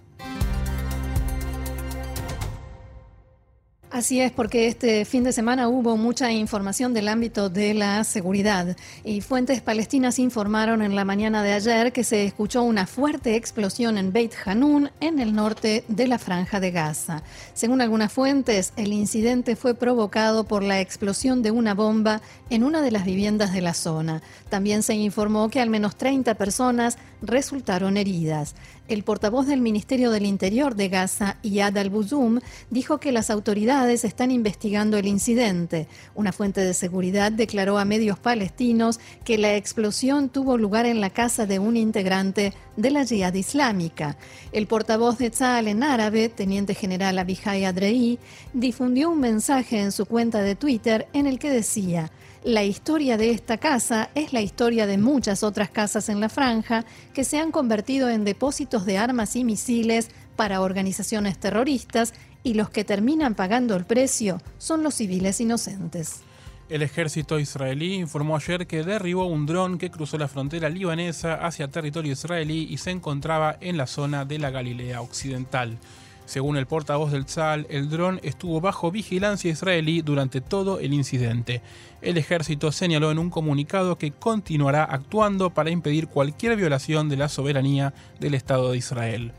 Así 3.90 4.20
es, 4.20 4.32
porque 4.32 4.66
este 4.66 5.04
fin 5.04 5.22
de 5.22 5.32
semana 5.32 5.68
hubo 5.68 5.96
mucha 5.96 6.32
información 6.32 6.92
del 6.92 7.06
ámbito 7.06 7.48
de 7.48 7.72
la 7.72 8.02
seguridad 8.02 8.76
y 9.04 9.20
fuentes 9.20 9.60
palestinas 9.60 10.18
informaron 10.18 10.82
en 10.82 10.96
la 10.96 11.04
mañana 11.04 11.44
de 11.44 11.52
ayer 11.52 11.92
que 11.92 12.02
se 12.02 12.24
escuchó 12.24 12.64
una 12.64 12.88
fuerte 12.88 13.36
explosión 13.36 13.96
en 13.96 14.12
Beit 14.12 14.32
Hanun, 14.44 14.90
en 15.00 15.20
el 15.20 15.34
norte 15.34 15.84
de 15.86 16.08
la 16.08 16.18
franja 16.18 16.58
de 16.58 16.72
Gaza. 16.72 17.22
Según 17.54 17.80
algunas 17.80 18.12
fuentes, 18.12 18.72
el 18.76 18.92
incidente 18.92 19.54
fue 19.54 19.74
provocado 19.74 20.44
por 20.44 20.64
la 20.64 20.80
explosión 20.80 21.42
de 21.42 21.52
una 21.52 21.74
bomba 21.74 22.20
en 22.50 22.64
una 22.64 22.82
de 22.82 22.90
las 22.90 23.04
viviendas 23.04 23.52
de 23.52 23.60
la 23.62 23.72
zona. 23.72 24.20
También 24.48 24.82
se 24.82 24.94
informó 24.94 25.48
que 25.48 25.60
al 25.60 25.70
menos 25.70 25.94
30 25.96 26.34
personas 26.34 26.98
resultaron 27.22 27.96
heridas. 27.96 28.54
El 28.88 29.02
portavoz 29.02 29.46
del 29.46 29.60
Ministerio 29.60 30.12
del 30.12 30.26
Interior 30.26 30.76
de 30.76 30.88
Gaza, 30.88 31.38
Yad 31.42 31.76
al-Buzum, 31.76 32.38
dijo 32.70 32.98
que 32.98 33.10
las 33.10 33.30
autoridades 33.30 34.04
están 34.04 34.30
investigando 34.30 34.96
el 34.96 35.08
incidente. 35.08 35.88
Una 36.14 36.32
fuente 36.32 36.60
de 36.60 36.72
seguridad 36.72 37.32
declaró 37.32 37.78
a 37.78 37.84
medios 37.84 38.18
palestinos 38.18 39.00
que 39.24 39.38
la 39.38 39.56
explosión 39.56 40.28
tuvo 40.28 40.56
lugar 40.56 40.86
en 40.86 41.00
la 41.00 41.10
casa 41.10 41.46
de 41.46 41.58
un 41.58 41.76
integrante 41.76 42.52
de 42.76 42.90
la 42.90 43.04
Jihad 43.04 43.34
Islámica. 43.34 44.16
El 44.52 44.68
portavoz 44.68 45.18
de 45.18 45.30
Tzal 45.30 45.66
en 45.66 45.82
árabe, 45.82 46.28
teniente 46.28 46.74
general 46.74 47.18
Abihai 47.18 47.64
Adrei, 47.64 48.20
difundió 48.52 49.10
un 49.10 49.18
mensaje 49.18 49.80
en 49.80 49.90
su 49.90 50.06
cuenta 50.06 50.42
de 50.42 50.54
Twitter 50.54 51.08
en 51.12 51.26
el 51.26 51.40
que 51.40 51.50
decía: 51.50 52.12
la 52.46 52.62
historia 52.62 53.16
de 53.16 53.30
esta 53.30 53.58
casa 53.58 54.08
es 54.14 54.32
la 54.32 54.40
historia 54.40 54.86
de 54.86 54.98
muchas 54.98 55.42
otras 55.42 55.68
casas 55.68 56.08
en 56.08 56.20
la 56.20 56.28
franja 56.28 56.84
que 57.12 57.24
se 57.24 57.40
han 57.40 57.50
convertido 57.50 58.08
en 58.08 58.24
depósitos 58.24 58.86
de 58.86 58.98
armas 58.98 59.34
y 59.34 59.42
misiles 59.42 60.10
para 60.36 60.60
organizaciones 60.60 61.38
terroristas 61.38 62.14
y 62.44 62.54
los 62.54 62.70
que 62.70 62.84
terminan 62.84 63.34
pagando 63.34 63.74
el 63.74 63.84
precio 63.84 64.40
son 64.58 64.84
los 64.84 64.94
civiles 64.94 65.40
inocentes. 65.40 66.20
El 66.68 66.82
ejército 66.82 67.40
israelí 67.40 67.94
informó 67.94 68.36
ayer 68.36 68.68
que 68.68 68.84
derribó 68.84 69.26
un 69.26 69.44
dron 69.46 69.76
que 69.76 69.90
cruzó 69.90 70.16
la 70.16 70.28
frontera 70.28 70.68
libanesa 70.68 71.34
hacia 71.34 71.66
territorio 71.66 72.12
israelí 72.12 72.68
y 72.70 72.76
se 72.76 72.92
encontraba 72.92 73.56
en 73.60 73.76
la 73.76 73.88
zona 73.88 74.24
de 74.24 74.38
la 74.38 74.50
Galilea 74.50 75.00
Occidental. 75.00 75.78
Según 76.26 76.56
el 76.56 76.66
portavoz 76.66 77.12
del 77.12 77.24
Tzal, 77.24 77.68
el 77.70 77.88
dron 77.88 78.18
estuvo 78.24 78.60
bajo 78.60 78.90
vigilancia 78.90 79.50
israelí 79.50 80.02
durante 80.02 80.40
todo 80.40 80.80
el 80.80 80.92
incidente. 80.92 81.62
El 82.02 82.18
ejército 82.18 82.72
señaló 82.72 83.12
en 83.12 83.20
un 83.20 83.30
comunicado 83.30 83.96
que 83.96 84.10
continuará 84.10 84.82
actuando 84.84 85.50
para 85.50 85.70
impedir 85.70 86.08
cualquier 86.08 86.56
violación 86.56 87.08
de 87.08 87.16
la 87.16 87.28
soberanía 87.28 87.94
del 88.18 88.34
Estado 88.34 88.72
de 88.72 88.78
Israel. 88.78 89.32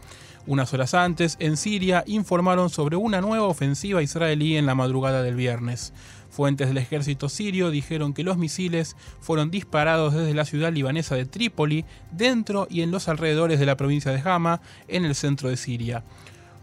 Unas 0.48 0.74
horas 0.74 0.94
antes, 0.94 1.36
en 1.42 1.58
Siria, 1.58 2.06
informaron 2.08 2.70
sobre 2.70 2.96
una 2.96 3.20
nueva 3.20 3.48
ofensiva 3.48 4.02
israelí 4.02 4.56
en 4.56 4.66
la 4.66 4.76
madrugada 4.76 5.22
del 5.24 5.36
viernes. 5.36 5.92
Fuentes 6.30 6.70
del 6.70 6.78
ejército 6.78 7.28
sirio 7.28 7.70
dijeron 7.70 8.14
que 8.14 8.24
los 8.24 8.38
misiles 8.38 8.96
fueron 9.20 9.52
disparados 9.52 10.14
desde 10.14 10.34
la 10.34 10.46
ciudad 10.46 10.72
libanesa 10.72 11.16
de 11.16 11.26
Trípoli, 11.26 11.84
dentro 12.12 12.66
y 12.70 12.82
en 12.82 12.92
los 12.92 13.10
alrededores 13.10 13.60
de 13.60 13.66
la 13.66 13.76
provincia 13.76 14.14
de 14.14 14.22
Hama, 14.24 14.62
en 14.88 15.04
el 15.04 15.16
centro 15.16 15.50
de 15.50 15.58
Siria. 15.58 16.06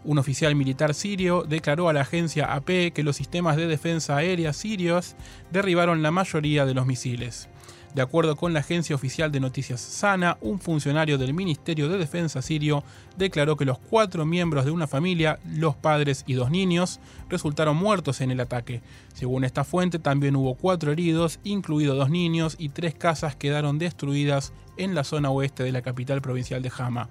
Un 0.04 0.18
oficial 0.18 0.54
militar 0.54 0.92
sirio 0.92 1.44
declaró 1.48 1.88
a 1.88 1.94
la 1.94 2.02
agencia 2.02 2.52
AP 2.52 2.92
que 2.92 3.02
los 3.02 3.16
sistemas 3.16 3.56
de 3.56 3.66
defensa 3.66 4.16
aérea 4.16 4.52
sirios 4.52 5.16
derribaron 5.50 6.02
la 6.02 6.10
mayoría 6.10 6.66
de 6.66 6.74
los 6.74 6.84
misiles. 6.84 7.48
De 7.94 8.02
acuerdo 8.02 8.34
con 8.34 8.52
la 8.52 8.60
agencia 8.60 8.96
oficial 8.96 9.30
de 9.30 9.38
noticias 9.38 9.80
Sana, 9.80 10.36
un 10.40 10.58
funcionario 10.58 11.16
del 11.16 11.32
Ministerio 11.32 11.88
de 11.88 11.96
Defensa 11.96 12.42
sirio 12.42 12.82
declaró 13.16 13.56
que 13.56 13.64
los 13.64 13.78
cuatro 13.78 14.26
miembros 14.26 14.64
de 14.64 14.72
una 14.72 14.88
familia, 14.88 15.38
los 15.48 15.76
padres 15.76 16.24
y 16.26 16.34
dos 16.34 16.50
niños, 16.50 16.98
resultaron 17.30 17.76
muertos 17.76 18.20
en 18.20 18.32
el 18.32 18.40
ataque. 18.40 18.82
Según 19.14 19.44
esta 19.44 19.62
fuente, 19.62 20.00
también 20.00 20.34
hubo 20.34 20.56
cuatro 20.56 20.90
heridos, 20.90 21.38
incluidos 21.44 21.96
dos 21.96 22.10
niños, 22.10 22.56
y 22.58 22.70
tres 22.70 22.94
casas 22.94 23.36
quedaron 23.36 23.78
destruidas 23.78 24.52
en 24.76 24.96
la 24.96 25.04
zona 25.04 25.30
oeste 25.30 25.62
de 25.62 25.70
la 25.70 25.82
capital 25.82 26.20
provincial 26.20 26.62
de 26.62 26.72
Hama. 26.76 27.08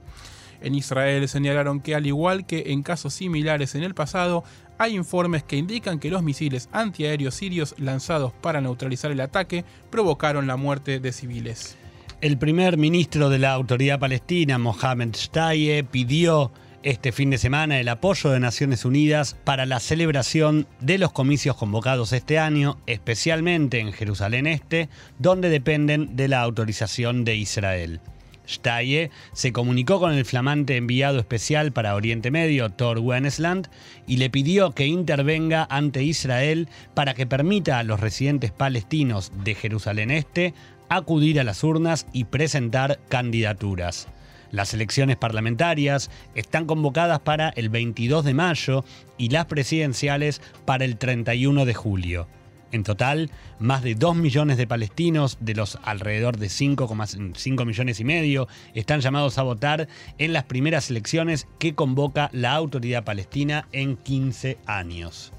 En 0.63 0.75
Israel 0.75 1.27
señalaron 1.27 1.81
que 1.81 1.93
al 1.93 2.07
igual 2.07 2.45
que 2.45 2.63
en 2.67 2.83
casos 2.83 3.13
similares 3.13 3.75
en 3.75 3.83
el 3.83 3.93
pasado, 3.93 4.45
hay 4.77 4.95
informes 4.95 5.43
que 5.43 5.57
indican 5.57 5.99
que 5.99 6.09
los 6.09 6.23
misiles 6.23 6.69
antiaéreos 6.71 7.35
sirios 7.35 7.75
lanzados 7.77 8.31
para 8.41 8.61
neutralizar 8.61 9.11
el 9.11 9.19
ataque 9.21 9.65
provocaron 9.91 10.47
la 10.47 10.55
muerte 10.55 10.99
de 10.99 11.11
civiles. 11.11 11.77
El 12.21 12.37
primer 12.37 12.77
ministro 12.77 13.29
de 13.29 13.39
la 13.39 13.51
Autoridad 13.51 13.99
Palestina, 13.99 14.57
Mohamed 14.57 15.09
Shtaye, 15.13 15.83
pidió 15.83 16.53
este 16.81 17.11
fin 17.11 17.29
de 17.29 17.37
semana 17.37 17.79
el 17.79 17.89
apoyo 17.89 18.29
de 18.29 18.39
Naciones 18.39 18.85
Unidas 18.85 19.35
para 19.43 19.65
la 19.65 19.81
celebración 19.81 20.67
de 20.79 20.97
los 20.97 21.11
comicios 21.11 21.57
convocados 21.57 22.13
este 22.13 22.39
año, 22.39 22.77
especialmente 22.87 23.79
en 23.79 23.91
Jerusalén 23.91 24.47
Este, 24.47 24.87
donde 25.19 25.49
dependen 25.49 26.15
de 26.15 26.29
la 26.29 26.41
autorización 26.41 27.25
de 27.25 27.35
Israel. 27.35 27.99
Staye 28.47 29.11
se 29.33 29.53
comunicó 29.53 29.99
con 29.99 30.13
el 30.13 30.25
flamante 30.25 30.77
enviado 30.77 31.19
especial 31.19 31.71
para 31.71 31.95
Oriente 31.95 32.31
Medio, 32.31 32.69
Thor 32.69 32.99
Wennesland, 32.99 33.69
y 34.07 34.17
le 34.17 34.29
pidió 34.29 34.71
que 34.71 34.87
intervenga 34.87 35.67
ante 35.69 36.03
Israel 36.03 36.67
para 36.93 37.13
que 37.13 37.25
permita 37.25 37.79
a 37.79 37.83
los 37.83 37.99
residentes 37.99 38.51
palestinos 38.51 39.31
de 39.43 39.55
Jerusalén 39.55 40.11
Este 40.11 40.53
acudir 40.89 41.39
a 41.39 41.43
las 41.43 41.63
urnas 41.63 42.07
y 42.13 42.25
presentar 42.25 42.99
candidaturas. 43.09 44.07
Las 44.51 44.73
elecciones 44.75 45.17
parlamentarias 45.17 46.11
están 46.35 46.65
convocadas 46.65 47.19
para 47.19 47.49
el 47.49 47.69
22 47.69 48.23
de 48.23 48.35
mayo 48.35 48.85
y 49.17 49.29
las 49.29 49.45
presidenciales 49.45 50.41
para 50.65 50.85
el 50.85 50.97
31 50.97 51.65
de 51.65 51.73
julio. 51.73 52.27
En 52.73 52.83
total, 52.83 53.29
más 53.59 53.83
de 53.83 53.93
2 53.93 54.15
millones 54.15 54.57
de 54.57 54.65
palestinos, 54.65 55.37
de 55.39 55.53
los 55.53 55.77
alrededor 55.83 56.37
de 56.37 56.47
5,5 56.47 57.65
millones 57.67 57.99
y 57.99 58.03
medio, 58.03 58.47
están 58.73 58.99
llamados 58.99 59.37
a 59.37 59.43
votar 59.43 59.87
en 60.17 60.33
las 60.33 60.45
primeras 60.45 60.89
elecciones 60.89 61.47
que 61.59 61.75
convoca 61.75 62.31
la 62.33 62.53
autoridad 62.53 63.03
palestina 63.03 63.67
en 63.73 63.95
15 63.95 64.57
años. 64.65 65.31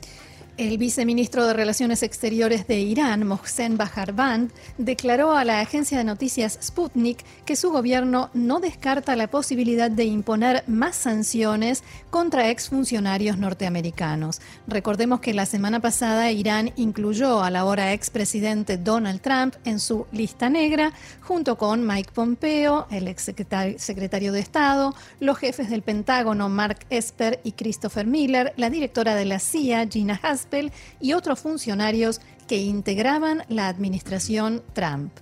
El 0.57 0.79
viceministro 0.79 1.49
de 1.49 1.53
Relaciones 1.53 2.05
Exteriores 2.05 2.69
de 2.69 2.79
Irán, 2.79 3.27
Mohsen 3.27 3.77
Bajarband, 3.77 4.53
declaró 4.79 5.33
a 5.33 5.45
la 5.45 5.59
agencia 5.59 5.99
de 5.99 6.05
noticias 6.05 6.61
Sputnik 6.63 7.25
que 7.45 7.57
su 7.57 7.73
gobierno 7.73 8.31
no 8.35 8.61
descarta 8.61 9.17
la 9.17 9.27
posibilidad 9.27 9.91
de 9.91 10.05
imponer 10.05 10.63
más 10.69 10.95
sanciones 10.95 11.83
contra 12.09 12.51
exfuncionarios 12.51 13.37
norteamericanos. 13.37 14.41
Recordemos 14.69 15.19
que 15.19 15.35
la 15.35 15.45
semana 15.45 15.81
pasada 15.81 16.31
Irán 16.31 16.71
incluyó 16.77 17.43
al 17.43 17.57
ahora 17.57 17.93
expresidente 17.93 18.79
Donald 18.79 19.23
Trump 19.23 19.57
en 19.65 19.81
su 19.81 20.07
lista 20.13 20.51
negra, 20.51 20.93
junto 21.21 21.59
con 21.59 21.85
Mike 21.85 22.13
Pompeo, 22.15 22.87
el 22.93 23.09
exsecretario 23.09 24.31
de 24.31 24.39
Estado, 24.39 24.95
los 25.19 25.37
jefes 25.37 25.69
del 25.69 25.83
Pentágono 25.83 26.49
Mark 26.49 26.87
Esper 26.91 27.41
y 27.43 27.53
Christopher 27.53 28.07
Miller, 28.07 28.53
la 28.57 28.71
directora 28.71 29.17
de 29.17 29.25
la 29.25 29.41
CIA 29.41 29.89
Gina 29.89 30.21
Y 31.01 31.13
otros 31.13 31.41
funcionarios 31.41 32.21
que 32.47 32.59
integraban 32.59 33.43
la 33.49 33.69
administración 33.69 34.63
Trump. 34.73 35.13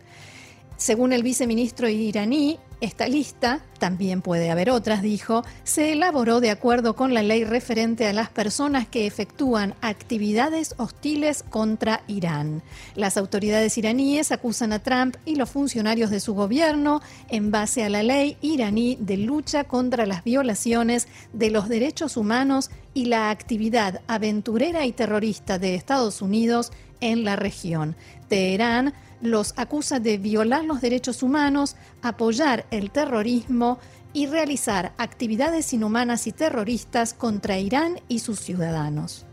Según 0.76 1.12
el 1.12 1.22
viceministro 1.22 1.88
iraní, 1.88 2.58
esta 2.82 3.06
lista, 3.06 3.60
también 3.78 4.22
puede 4.22 4.50
haber 4.50 4.68
otras, 4.68 5.02
dijo, 5.02 5.44
se 5.62 5.92
elaboró 5.92 6.40
de 6.40 6.50
acuerdo 6.50 6.96
con 6.96 7.14
la 7.14 7.22
ley 7.22 7.44
referente 7.44 8.08
a 8.08 8.12
las 8.12 8.28
personas 8.28 8.88
que 8.88 9.06
efectúan 9.06 9.76
actividades 9.80 10.74
hostiles 10.78 11.44
contra 11.44 12.02
Irán. 12.08 12.60
Las 12.96 13.16
autoridades 13.16 13.78
iraníes 13.78 14.32
acusan 14.32 14.72
a 14.72 14.80
Trump 14.80 15.14
y 15.24 15.36
los 15.36 15.48
funcionarios 15.48 16.10
de 16.10 16.18
su 16.18 16.34
gobierno 16.34 17.02
en 17.28 17.52
base 17.52 17.84
a 17.84 17.88
la 17.88 18.02
ley 18.02 18.36
iraní 18.40 18.98
de 18.98 19.16
lucha 19.16 19.62
contra 19.62 20.04
las 20.04 20.24
violaciones 20.24 21.06
de 21.32 21.50
los 21.52 21.68
derechos 21.68 22.16
humanos 22.16 22.68
y 22.94 23.04
la 23.04 23.30
actividad 23.30 24.00
aventurera 24.08 24.86
y 24.86 24.92
terrorista 24.92 25.60
de 25.60 25.76
Estados 25.76 26.20
Unidos 26.20 26.72
en 27.00 27.22
la 27.22 27.36
región. 27.36 27.94
Teherán 28.28 28.92
los 29.22 29.54
acusa 29.56 30.00
de 30.00 30.18
violar 30.18 30.64
los 30.64 30.80
derechos 30.80 31.22
humanos, 31.22 31.76
apoyar 32.02 32.66
el 32.70 32.90
terrorismo 32.90 33.78
y 34.12 34.26
realizar 34.26 34.92
actividades 34.98 35.72
inhumanas 35.72 36.26
y 36.26 36.32
terroristas 36.32 37.14
contra 37.14 37.58
Irán 37.58 38.00
y 38.08 38.18
sus 38.18 38.40
ciudadanos. 38.40 39.24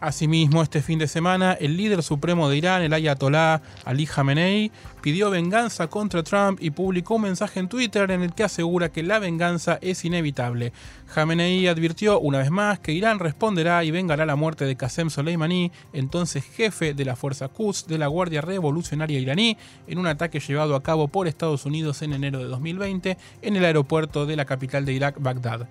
Asimismo, 0.00 0.62
este 0.62 0.80
fin 0.80 0.98
de 0.98 1.06
semana, 1.06 1.52
el 1.52 1.76
líder 1.76 2.02
supremo 2.02 2.48
de 2.48 2.56
Irán, 2.56 2.80
el 2.80 2.94
ayatolá 2.94 3.60
Ali 3.84 4.06
Khamenei, 4.06 4.72
pidió 5.02 5.28
venganza 5.28 5.88
contra 5.88 6.22
Trump 6.22 6.58
y 6.62 6.70
publicó 6.70 7.16
un 7.16 7.22
mensaje 7.22 7.60
en 7.60 7.68
Twitter 7.68 8.10
en 8.10 8.22
el 8.22 8.32
que 8.32 8.44
asegura 8.44 8.88
que 8.88 9.02
la 9.02 9.18
venganza 9.18 9.78
es 9.82 10.06
inevitable. 10.06 10.72
Khamenei 11.14 11.66
advirtió 11.66 12.18
una 12.18 12.38
vez 12.38 12.50
más 12.50 12.78
que 12.78 12.92
Irán 12.92 13.18
responderá 13.18 13.84
y 13.84 13.90
vengará 13.90 14.24
la 14.24 14.36
muerte 14.36 14.64
de 14.64 14.74
Qasem 14.74 15.10
Soleimani, 15.10 15.70
entonces 15.92 16.44
jefe 16.44 16.94
de 16.94 17.04
la 17.04 17.14
fuerza 17.14 17.48
Quds 17.48 17.86
de 17.86 17.98
la 17.98 18.06
Guardia 18.06 18.40
Revolucionaria 18.40 19.18
iraní, 19.18 19.58
en 19.86 19.98
un 19.98 20.06
ataque 20.06 20.40
llevado 20.40 20.76
a 20.76 20.82
cabo 20.82 21.08
por 21.08 21.28
Estados 21.28 21.66
Unidos 21.66 22.00
en 22.00 22.14
enero 22.14 22.38
de 22.38 22.46
2020 22.46 23.18
en 23.42 23.56
el 23.56 23.64
aeropuerto 23.66 24.24
de 24.24 24.36
la 24.36 24.46
capital 24.46 24.86
de 24.86 24.94
Irak, 24.94 25.16
Bagdad. 25.18 25.68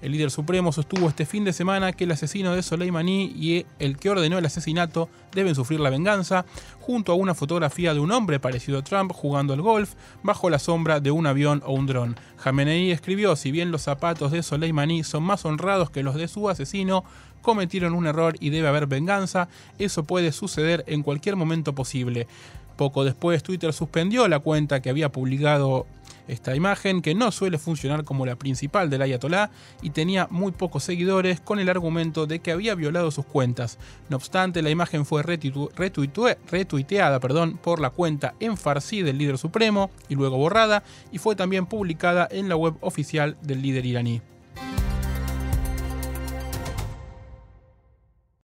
El 0.00 0.12
líder 0.12 0.30
supremo 0.30 0.72
sostuvo 0.72 1.08
este 1.08 1.26
fin 1.26 1.44
de 1.44 1.52
semana 1.52 1.92
que 1.92 2.04
el 2.04 2.12
asesino 2.12 2.54
de 2.54 2.62
Soleimani 2.62 3.34
y 3.36 3.66
el 3.78 3.98
que 3.98 4.08
ordenó 4.08 4.38
el 4.38 4.46
asesinato 4.46 5.10
deben 5.32 5.54
sufrir 5.54 5.78
la 5.78 5.90
venganza, 5.90 6.46
junto 6.80 7.12
a 7.12 7.16
una 7.16 7.34
fotografía 7.34 7.92
de 7.92 8.00
un 8.00 8.10
hombre 8.10 8.40
parecido 8.40 8.78
a 8.78 8.82
Trump 8.82 9.12
jugando 9.12 9.52
al 9.52 9.60
golf 9.60 9.92
bajo 10.22 10.48
la 10.48 10.58
sombra 10.58 11.00
de 11.00 11.10
un 11.10 11.26
avión 11.26 11.62
o 11.66 11.74
un 11.74 11.86
dron. 11.86 12.16
Jamenei 12.38 12.90
escribió, 12.90 13.36
si 13.36 13.50
bien 13.50 13.70
los 13.70 13.82
zapatos 13.82 14.32
de 14.32 14.42
Soleimani 14.42 15.04
son 15.04 15.22
más 15.22 15.44
honrados 15.44 15.90
que 15.90 16.02
los 16.02 16.14
de 16.14 16.28
su 16.28 16.48
asesino, 16.48 17.04
cometieron 17.42 17.92
un 17.92 18.06
error 18.06 18.36
y 18.40 18.50
debe 18.50 18.68
haber 18.68 18.86
venganza, 18.86 19.48
eso 19.78 20.04
puede 20.04 20.32
suceder 20.32 20.82
en 20.86 21.02
cualquier 21.02 21.36
momento 21.36 21.74
posible. 21.74 22.26
Poco 22.76 23.04
después 23.04 23.42
Twitter 23.42 23.74
suspendió 23.74 24.26
la 24.28 24.38
cuenta 24.38 24.80
que 24.80 24.88
había 24.88 25.12
publicado 25.12 25.86
Esta 26.30 26.54
imagen, 26.54 27.02
que 27.02 27.16
no 27.16 27.32
suele 27.32 27.58
funcionar 27.58 28.04
como 28.04 28.24
la 28.24 28.36
principal 28.36 28.88
del 28.88 29.02
ayatolá 29.02 29.50
y 29.82 29.90
tenía 29.90 30.28
muy 30.30 30.52
pocos 30.52 30.84
seguidores, 30.84 31.40
con 31.40 31.58
el 31.58 31.68
argumento 31.68 32.28
de 32.28 32.38
que 32.38 32.52
había 32.52 32.76
violado 32.76 33.10
sus 33.10 33.26
cuentas. 33.26 33.78
No 34.08 34.16
obstante, 34.16 34.62
la 34.62 34.70
imagen 34.70 35.04
fue 35.04 35.24
retuiteada 35.24 37.18
perdón, 37.18 37.58
por 37.60 37.80
la 37.80 37.90
cuenta 37.90 38.34
en 38.38 38.56
farsi 38.56 39.02
del 39.02 39.18
líder 39.18 39.38
supremo 39.38 39.90
y 40.08 40.14
luego 40.14 40.36
borrada, 40.36 40.84
y 41.10 41.18
fue 41.18 41.34
también 41.34 41.66
publicada 41.66 42.28
en 42.30 42.48
la 42.48 42.54
web 42.54 42.74
oficial 42.80 43.36
del 43.42 43.62
líder 43.62 43.84
iraní. 43.86 44.22